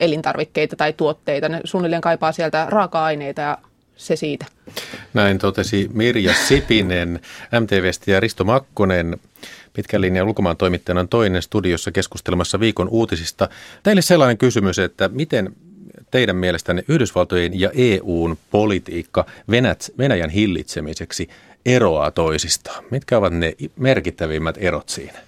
elintarvikkeita 0.00 0.76
tai 0.76 0.92
tuotteita, 0.92 1.48
ne 1.48 1.60
suunnilleen 1.64 2.02
kaipaa 2.02 2.32
sieltä 2.32 2.66
raaka-aineita 2.68 3.40
ja 3.40 3.58
se 3.98 4.16
siitä. 4.16 4.46
Näin 5.14 5.38
totesi 5.38 5.90
Mirja 5.92 6.34
Sipinen 6.34 7.20
MTVstä 7.60 8.10
ja 8.10 8.20
Risto 8.20 8.44
Makkonen 8.44 9.16
pitkän 9.72 10.00
linjan 10.00 10.26
ulkomaan 10.26 10.56
toimittajana 10.56 11.06
toinen 11.06 11.42
studiossa 11.42 11.92
keskustelemassa 11.92 12.60
viikon 12.60 12.88
uutisista. 12.88 13.48
Teille 13.82 14.02
sellainen 14.02 14.38
kysymys, 14.38 14.78
että 14.78 15.08
miten 15.08 15.56
teidän 16.10 16.36
mielestänne 16.36 16.84
Yhdysvaltojen 16.88 17.60
ja 17.60 17.70
EUn 17.74 18.38
politiikka 18.50 19.26
Venäjän 19.98 20.30
hillitsemiseksi 20.30 21.28
eroaa 21.66 22.10
toisistaan? 22.10 22.84
Mitkä 22.90 23.18
ovat 23.18 23.32
ne 23.32 23.54
merkittävimmät 23.76 24.56
erot 24.58 24.88
siinä? 24.88 25.18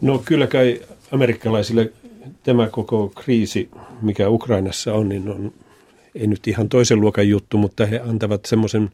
No 0.00 0.22
kyllä 0.24 0.46
kai 0.46 0.80
amerikkalaisille 1.12 1.92
tämä 2.42 2.68
koko 2.68 3.08
kriisi, 3.08 3.70
mikä 4.02 4.28
Ukrainassa 4.28 4.94
on, 4.94 5.08
niin 5.08 5.28
on 5.28 5.52
ei 6.14 6.26
nyt 6.26 6.48
ihan 6.48 6.68
toisen 6.68 7.00
luokan 7.00 7.28
juttu, 7.28 7.58
mutta 7.58 7.86
he 7.86 8.00
antavat 8.00 8.44
semmoisen 8.44 8.90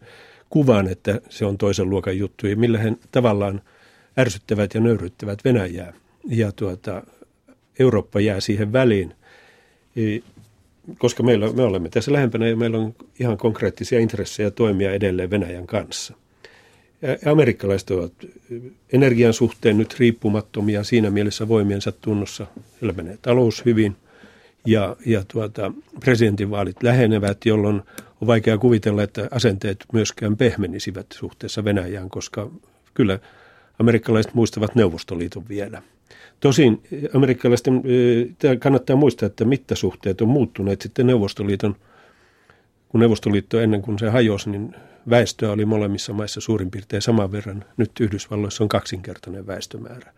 kuvan, 0.50 0.88
että 0.88 1.20
se 1.28 1.44
on 1.44 1.58
toisen 1.58 1.90
luokan 1.90 2.18
juttu 2.18 2.46
ja 2.46 2.56
millä 2.56 2.78
he 2.78 2.92
tavallaan 3.10 3.60
ärsyttävät 4.18 4.74
ja 4.74 4.80
nöyryttävät 4.80 5.44
Venäjää. 5.44 5.92
Ja 6.28 6.52
tuota, 6.52 7.02
Eurooppa 7.78 8.20
jää 8.20 8.40
siihen 8.40 8.72
väliin, 8.72 9.14
e, 9.96 10.18
koska 10.98 11.22
meillä, 11.22 11.52
me 11.52 11.62
olemme 11.62 11.88
tässä 11.88 12.12
lähempänä 12.12 12.48
ja 12.48 12.56
meillä 12.56 12.78
on 12.78 12.94
ihan 13.20 13.38
konkreettisia 13.38 13.98
intressejä 13.98 14.50
toimia 14.50 14.92
edelleen 14.92 15.30
Venäjän 15.30 15.66
kanssa. 15.66 16.14
Ja 17.02 17.32
amerikkalaiset 17.32 17.90
ovat 17.90 18.12
energian 18.92 19.32
suhteen 19.32 19.78
nyt 19.78 19.96
riippumattomia 19.98 20.84
siinä 20.84 21.10
mielessä 21.10 21.48
voimiensa 21.48 21.92
tunnossa. 21.92 22.46
Heillä 22.80 22.92
menee 22.92 23.18
talous 23.22 23.64
hyvin– 23.64 23.96
ja, 24.66 24.96
ja 25.06 25.24
tuota, 25.32 25.72
presidentinvaalit 26.00 26.82
lähenevät, 26.82 27.46
jolloin 27.46 27.82
on 28.20 28.26
vaikea 28.26 28.58
kuvitella, 28.58 29.02
että 29.02 29.28
asenteet 29.30 29.84
myöskään 29.92 30.36
pehmenisivät 30.36 31.06
suhteessa 31.12 31.64
Venäjään, 31.64 32.10
koska 32.10 32.50
kyllä 32.94 33.18
amerikkalaiset 33.78 34.34
muistavat 34.34 34.74
Neuvostoliiton 34.74 35.48
vielä. 35.48 35.82
Tosin 36.40 36.82
amerikkalaisten 37.14 37.82
kannattaa 38.58 38.96
muistaa, 38.96 39.26
että 39.26 39.44
mittasuhteet 39.44 40.20
on 40.20 40.28
muuttuneet 40.28 40.80
sitten 40.80 41.06
Neuvostoliiton, 41.06 41.76
kun 42.88 43.00
Neuvostoliitto 43.00 43.60
ennen 43.60 43.82
kuin 43.82 43.98
se 43.98 44.08
hajosi, 44.08 44.50
niin 44.50 44.74
väestöä 45.10 45.52
oli 45.52 45.64
molemmissa 45.64 46.12
maissa 46.12 46.40
suurin 46.40 46.70
piirtein 46.70 47.02
saman 47.02 47.32
verran. 47.32 47.64
Nyt 47.76 47.90
Yhdysvalloissa 48.00 48.64
on 48.64 48.68
kaksinkertainen 48.68 49.46
väestömäärä 49.46 50.12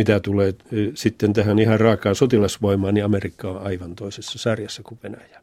mitä 0.00 0.20
tulee 0.20 0.48
eh, 0.48 0.90
sitten 0.94 1.32
tähän 1.32 1.58
ihan 1.58 1.80
raakaan 1.80 2.14
sotilasvoimaan, 2.14 2.94
niin 2.94 3.04
Amerikka 3.04 3.50
on 3.50 3.62
aivan 3.62 3.94
toisessa 3.94 4.38
sarjassa 4.38 4.82
kuin 4.82 4.98
Venäjä. 5.02 5.40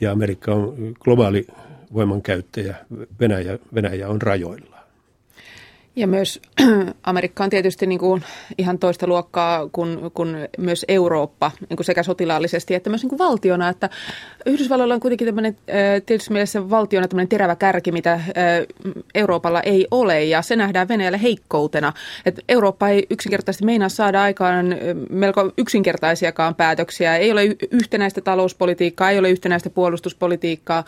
Ja 0.00 0.12
Amerikka 0.12 0.54
on 0.54 0.94
globaali 1.00 1.46
voimankäyttäjä, 1.94 2.76
Venäjä, 3.20 3.58
Venäjä 3.74 4.08
on 4.08 4.22
rajoilla. 4.22 4.79
Ja 5.96 6.06
myös 6.06 6.40
Amerikka 7.02 7.44
on 7.44 7.50
tietysti 7.50 7.86
niin 7.86 7.98
kuin 7.98 8.24
ihan 8.58 8.78
toista 8.78 9.06
luokkaa 9.06 9.68
kuin, 9.72 10.10
kuin 10.14 10.36
myös 10.58 10.84
Eurooppa 10.88 11.50
niin 11.68 11.76
kuin 11.76 11.84
sekä 11.84 12.02
sotilaallisesti 12.02 12.74
että 12.74 12.90
myös 12.90 13.02
niin 13.02 13.08
kuin 13.08 13.18
valtiona. 13.18 13.68
Että 13.68 13.90
Yhdysvalloilla 14.46 14.94
on 14.94 15.00
kuitenkin 15.00 15.26
tämmöinen, 15.26 15.56
tietysti 16.06 16.32
mielessä 16.32 16.70
valtiona 16.70 17.08
tämmöinen 17.08 17.28
terävä 17.28 17.56
kärki, 17.56 17.92
mitä 17.92 18.20
Euroopalla 19.14 19.60
ei 19.60 19.86
ole 19.90 20.24
ja 20.24 20.42
se 20.42 20.56
nähdään 20.56 20.88
Venäjällä 20.88 21.18
heikkoutena. 21.18 21.92
Että 22.26 22.42
Eurooppa 22.48 22.88
ei 22.88 23.06
yksinkertaisesti 23.10 23.64
meinaa 23.64 23.88
saada 23.88 24.22
aikaan 24.22 24.76
melko 25.10 25.52
yksinkertaisiakaan 25.58 26.54
päätöksiä. 26.54 27.16
Ei 27.16 27.32
ole 27.32 27.44
yhtenäistä 27.70 28.20
talouspolitiikkaa, 28.20 29.10
ei 29.10 29.18
ole 29.18 29.30
yhtenäistä 29.30 29.70
puolustuspolitiikkaa. 29.70 30.84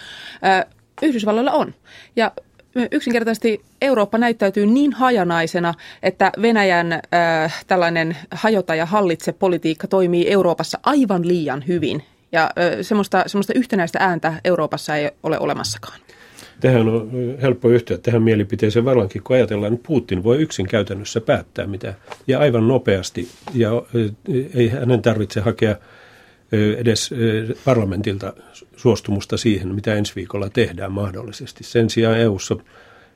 Yhdysvalloilla 1.02 1.52
on. 1.52 1.74
Ja 2.16 2.32
yksinkertaisesti 2.90 3.60
Eurooppa 3.82 4.18
näyttäytyy 4.18 4.66
niin 4.66 4.92
hajanaisena, 4.92 5.74
että 6.02 6.32
Venäjän 6.42 6.92
äh, 6.92 7.64
tällainen 7.66 8.16
hajota 8.30 8.74
ja 8.74 8.86
hallitse 8.86 9.32
politiikka 9.32 9.86
toimii 9.86 10.30
Euroopassa 10.30 10.78
aivan 10.82 11.28
liian 11.28 11.64
hyvin. 11.68 12.02
Ja 12.32 12.42
äh, 12.44 12.50
semmoista, 12.82 13.24
semmoista 13.26 13.52
yhtenäistä 13.56 13.98
ääntä 14.00 14.34
Euroopassa 14.44 14.96
ei 14.96 15.10
ole 15.22 15.38
olemassakaan. 15.38 16.00
Tähän 16.60 16.88
on 16.88 17.10
helppo 17.42 17.68
yhtyä 17.68 17.98
tähän 17.98 18.22
mielipiteeseen 18.22 18.84
vallankin, 18.84 19.22
kun 19.22 19.36
ajatellaan, 19.36 19.72
että 19.72 19.86
Putin 19.86 20.24
voi 20.24 20.38
yksin 20.38 20.66
käytännössä 20.66 21.20
päättää 21.20 21.66
mitä, 21.66 21.94
ja 22.26 22.38
aivan 22.38 22.68
nopeasti, 22.68 23.28
ja 23.54 23.70
ei 24.54 24.68
hänen 24.68 25.02
tarvitse 25.02 25.40
hakea 25.40 25.76
edes 26.52 27.10
parlamentilta 27.64 28.32
suostumusta 28.76 29.36
siihen, 29.36 29.74
mitä 29.74 29.94
ensi 29.94 30.12
viikolla 30.16 30.50
tehdään 30.50 30.92
mahdollisesti. 30.92 31.64
Sen 31.64 31.90
sijaan 31.90 32.18
EU:ssa 32.18 32.56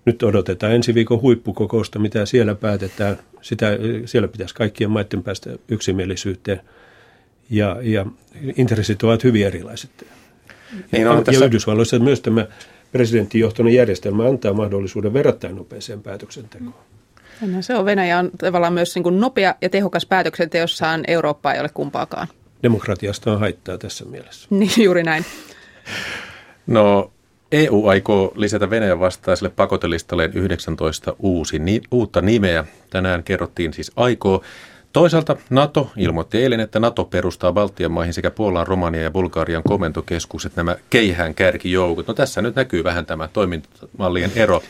nyt 0.05 0.22
odotetaan 0.22 0.72
ensi 0.72 0.94
viikon 0.94 1.20
huippukokousta, 1.20 1.99
mitä 1.99 2.27
siellä 2.27 2.55
päätetään. 2.55 3.18
Sitä, 3.42 3.66
siellä 4.05 4.29
pitäisi 4.29 4.55
kaikkien 4.55 4.90
maiden 4.90 5.22
päästä 5.22 5.51
yksimielisyyteen. 5.68 6.61
Ja, 7.51 7.77
ja 7.83 8.07
intressit 8.57 9.03
ovat 9.03 9.25
hyvin 9.25 9.46
erilaiset. 9.46 10.07
Niin 10.92 11.09
on 11.09 11.16
ja 11.16 11.22
tässä... 11.22 11.44
Yhdysvalloissa 11.44 11.99
myös 11.99 12.20
tämä 12.20 12.46
presidenttijohtoinen 12.92 13.75
järjestelmä 13.75 14.29
antaa 14.29 14.53
mahdollisuuden 14.53 15.12
verrattain 15.12 15.57
nopeeseen 15.57 16.03
päätöksentekoon. 16.03 16.75
No, 17.40 17.62
se 17.62 17.75
on 17.75 17.85
Venäjä 17.85 18.18
on 18.18 18.31
tavallaan 18.38 18.72
myös 18.72 18.94
niin 18.94 19.03
kuin 19.03 19.20
nopea 19.20 19.55
ja 19.62 19.70
tehokas 19.70 20.07
päätöksenteossaan. 20.07 21.05
Eurooppa 21.09 21.53
ei 21.53 21.61
ole 21.61 21.70
kumpaakaan. 21.75 22.29
Demokratiasta 22.62 23.32
on 23.32 23.40
haittaa 23.40 23.78
tässä 23.78 24.04
mielessä. 24.04 24.46
Niin, 24.50 24.70
juuri 24.84 25.02
näin. 25.02 25.24
No 26.66 27.10
EU 27.52 27.86
aikoo 27.86 28.32
lisätä 28.36 28.70
Venäjän 28.70 29.00
vastaiselle 29.00 29.52
pakotelistalle 29.56 30.30
19 30.34 31.16
uusi, 31.18 31.58
ni, 31.58 31.80
uutta 31.90 32.20
nimeä. 32.20 32.64
Tänään 32.90 33.22
kerrottiin 33.22 33.72
siis 33.72 33.92
aikoo. 33.96 34.42
Toisaalta 34.92 35.36
NATO 35.50 35.90
ilmoitti 35.96 36.38
eilen, 36.38 36.60
että 36.60 36.80
NATO 36.80 37.04
perustaa 37.04 37.52
Baltian 37.52 37.92
maihin 37.92 38.14
sekä 38.14 38.30
Puolaan, 38.30 38.66
Romania 38.66 39.02
ja 39.02 39.10
Bulgarian 39.10 39.62
komentokeskukset, 39.62 40.56
nämä 40.56 40.76
keihään 40.90 41.34
kärkijoukot. 41.34 42.06
No 42.06 42.14
tässä 42.14 42.42
nyt 42.42 42.54
näkyy 42.54 42.84
vähän 42.84 43.06
tämä 43.06 43.28
toimintamallien 43.32 44.30
ero. 44.36 44.62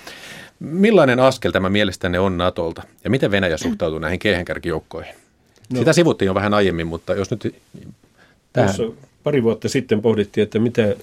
Millainen 0.61 1.21
askel 1.21 1.51
tämä 1.51 1.69
mielestänne 1.69 2.19
on 2.19 2.39
NATOlta 2.39 2.83
ja 3.05 3.11
miten 3.11 3.31
Venäjä 3.31 3.57
suhtautuu 3.57 3.99
näihin 3.99 4.19
keihäänkärkijoukkoihin? 4.19 5.15
No. 5.73 5.79
Sitä 5.79 5.93
sivuttiin 5.93 6.27
jo 6.27 6.35
vähän 6.35 6.55
aiemmin, 6.55 6.87
mutta 6.87 7.15
jos 7.15 7.31
nyt 7.31 7.55
tähän... 8.53 8.75
pari 9.23 9.43
vuotta 9.43 9.69
sitten 9.69 10.03
pohdittiin, 10.03 10.43
että 10.43 10.59
mitä 10.59 10.97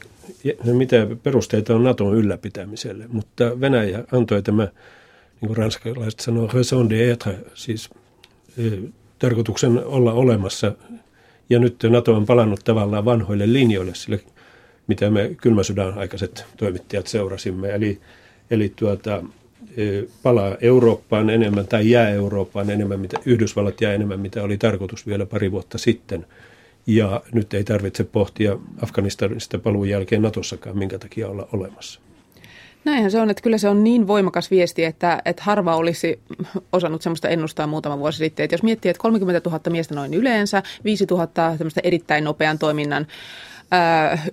mitä 0.63 1.07
perusteita 1.23 1.75
on 1.75 1.83
Naton 1.83 2.15
ylläpitämiselle, 2.15 3.05
mutta 3.11 3.59
Venäjä 3.59 4.03
antoi 4.11 4.43
tämä, 4.43 4.63
niin 5.41 5.47
kuin 5.47 5.57
ranskalaiset 5.57 6.19
sanoo, 6.19 6.49
raison 6.53 6.89
d'être, 6.91 7.33
siis 7.53 7.89
tarkoituksen 9.19 9.85
olla 9.85 10.13
olemassa. 10.13 10.75
Ja 11.49 11.59
nyt 11.59 11.75
NATO 11.89 12.15
on 12.15 12.25
palannut 12.25 12.59
tavallaan 12.63 13.05
vanhoille 13.05 13.53
linjoille, 13.53 13.95
sille 13.95 14.19
mitä 14.87 15.09
me 15.09 15.35
kylmäsodan 15.41 15.97
aikaiset 15.97 16.45
toimittajat 16.57 17.07
seurasimme. 17.07 17.69
Eli, 17.69 17.99
eli 18.51 18.73
tuota, 18.75 19.23
palaa 20.23 20.55
Eurooppaan 20.61 21.29
enemmän 21.29 21.67
tai 21.67 21.89
jää 21.89 22.09
Eurooppaan 22.09 22.69
enemmän, 22.69 22.99
mitä 22.99 23.19
Yhdysvallat 23.25 23.81
jää 23.81 23.93
enemmän, 23.93 24.19
mitä 24.19 24.43
oli 24.43 24.57
tarkoitus 24.57 25.07
vielä 25.07 25.25
pari 25.25 25.51
vuotta 25.51 25.77
sitten. 25.77 26.25
Ja 26.87 27.21
nyt 27.33 27.53
ei 27.53 27.63
tarvitse 27.63 28.03
pohtia 28.03 28.57
Afganistanista 28.81 29.59
paluun 29.59 29.89
jälkeen 29.89 30.21
Natossakaan, 30.21 30.77
minkä 30.77 30.99
takia 30.99 31.27
olla 31.27 31.47
olemassa. 31.53 31.99
Näinhän 32.85 33.11
se 33.11 33.19
on, 33.19 33.29
että 33.29 33.43
kyllä 33.43 33.57
se 33.57 33.69
on 33.69 33.83
niin 33.83 34.07
voimakas 34.07 34.51
viesti, 34.51 34.83
että, 34.83 35.21
että 35.25 35.43
harva 35.43 35.75
olisi 35.75 36.19
osannut 36.71 37.01
sellaista 37.01 37.29
ennustaa 37.29 37.67
muutama 37.67 37.99
vuosi 37.99 38.17
sitten. 38.17 38.43
Että 38.43 38.53
jos 38.53 38.63
miettii, 38.63 38.89
että 38.89 39.01
30 39.01 39.49
000 39.49 39.61
miestä 39.69 39.95
noin 39.95 40.13
yleensä, 40.13 40.63
5 40.83 41.05
000 41.11 41.27
erittäin 41.83 42.23
nopean 42.23 42.59
toiminnan 42.59 43.07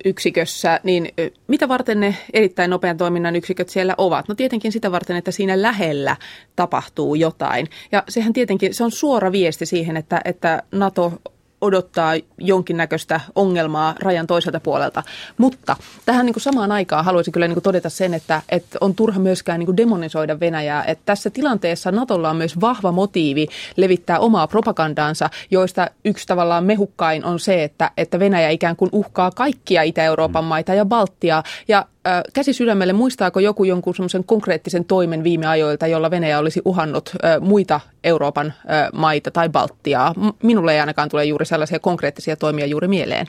yksikössä, 0.05 0.81
niin 0.83 1.09
mitä 1.47 1.69
varten 1.69 2.01
ne 2.01 2.17
erittäin 2.33 2.71
nopean 2.71 2.97
toiminnan 2.97 3.37
yksiköt 3.37 3.69
siellä 3.69 3.95
ovat? 3.99 4.29
No 4.29 4.35
tietenkin 4.35 4.73
sitä 4.73 4.93
varten, 4.93 5.17
että 5.17 5.31
siinä 5.31 5.63
lähellä 5.63 6.17
tapahtuu 6.57 7.15
jotain. 7.15 7.67
Ja 7.93 8.05
sehän 8.09 8.33
tietenkin, 8.33 8.75
se 8.75 8.85
on 8.85 8.91
suora 8.91 9.33
viesti 9.33 9.67
siihen, 9.67 9.97
että, 9.97 10.21
että 10.25 10.63
NATO 10.73 11.13
odottaa 11.61 12.15
jonkinnäköistä 12.39 13.21
ongelmaa 13.35 13.95
rajan 14.01 14.27
toiselta 14.27 14.61
puolelta. 14.61 15.03
Mutta 15.39 15.77
tähän 16.07 16.27
niin 16.27 16.35
kuin 16.35 16.43
samaan 16.43 16.73
aikaan 16.73 17.05
haluaisin 17.05 17.33
kyllä 17.33 17.49
niin 17.49 17.55
kuin 17.55 17.65
todeta 17.65 17.91
sen, 17.91 18.15
että, 18.15 18.43
että 18.49 18.79
on 18.81 18.95
turha 18.95 19.19
myöskään 19.19 19.59
niin 19.59 19.67
kuin 19.67 19.77
demonisoida 19.77 20.41
Venäjää. 20.41 20.85
Että 20.85 21.03
tässä 21.07 21.31
tilanteessa 21.31 21.93
Natolla 21.93 22.31
on 22.31 22.37
myös 22.37 22.61
vahva 22.61 22.93
motiivi 22.93 23.47
levittää 23.77 24.19
omaa 24.19 24.47
propagandaansa, 24.47 25.31
joista 25.51 25.91
yksi 26.05 26.27
tavallaan 26.27 26.65
mehukkain 26.65 27.25
on 27.25 27.41
se, 27.41 27.65
että, 27.65 27.91
että 27.97 28.19
Venäjä 28.19 28.49
ikään 28.49 28.77
kuin 28.77 28.91
uhkaa 28.93 29.31
kaikkia 29.31 29.83
Itä-Euroopan 29.83 30.45
maita 30.45 30.75
ja 30.75 30.85
Baltia. 30.85 31.43
Ja 31.69 31.87
käsi 32.33 32.53
sydämelle, 32.53 32.93
muistaako 32.93 33.41
joku 33.41 33.65
jonkun 33.65 33.95
semmoisen 33.95 34.25
konkreettisen 34.25 34.85
toimen 34.85 35.25
viime 35.25 35.47
ajoilta, 35.47 35.87
jolla 35.87 36.11
Venäjä 36.11 36.39
olisi 36.39 36.63
uhannut 36.65 37.11
muita 37.41 37.81
Euroopan 38.05 38.55
maita 38.93 39.31
tai 39.31 39.49
Baltiaa? 39.49 40.15
Minulle 40.43 40.73
ei 40.73 40.81
ainakaan 40.81 41.09
tule 41.09 41.25
juuri 41.25 41.47
sellaisia 41.47 41.79
konkreettisia 41.79 42.37
toimia 42.37 42.67
juuri 42.67 42.89
mieleen. 42.89 43.27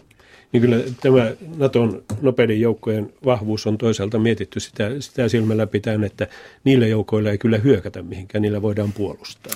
Niin 0.52 0.62
kyllä 0.62 0.78
tämä 1.02 1.32
Naton 1.58 2.04
nopeiden 2.22 2.62
joukkojen 2.62 3.14
vahvuus 3.26 3.68
on 3.68 3.78
toisaalta 3.78 4.20
mietitty 4.20 4.60
sitä, 4.60 4.90
sitä 5.00 5.30
silmällä 5.30 5.68
pitäen, 5.68 6.04
että 6.04 6.28
niillä 6.64 6.88
joukoilla 6.88 7.30
ei 7.32 7.38
kyllä 7.38 7.58
hyökätä 7.58 8.02
mihinkään, 8.02 8.42
niillä 8.42 8.62
voidaan 8.62 8.94
puolustaa. 8.94 9.54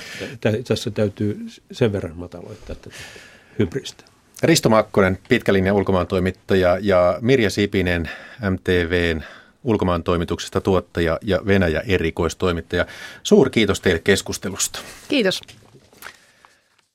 Tässä 0.67 0.91
täytyy 0.91 1.45
sen 1.71 1.91
verran 1.91 2.17
mataloittaa 2.17 2.75
tätä 2.75 2.95
hybristä. 3.60 4.14
Risto 4.46 4.70
Makkonen, 4.70 5.18
pitkälinjan 5.30 5.76
ulkomaantoimittaja 5.76 6.78
ja 6.82 7.18
Mirja 7.22 7.50
Sipinen, 7.50 8.10
MTVn 8.50 9.24
ulkomaantoimituksesta 9.64 10.62
tuottaja 10.62 11.20
ja 11.22 11.42
Venäjä 11.46 11.84
erikoistoimittaja. 11.88 12.86
Suuri 13.24 13.50
kiitos 13.50 13.82
teille 13.82 14.02
keskustelusta. 14.04 14.80
Kiitos. 15.08 15.42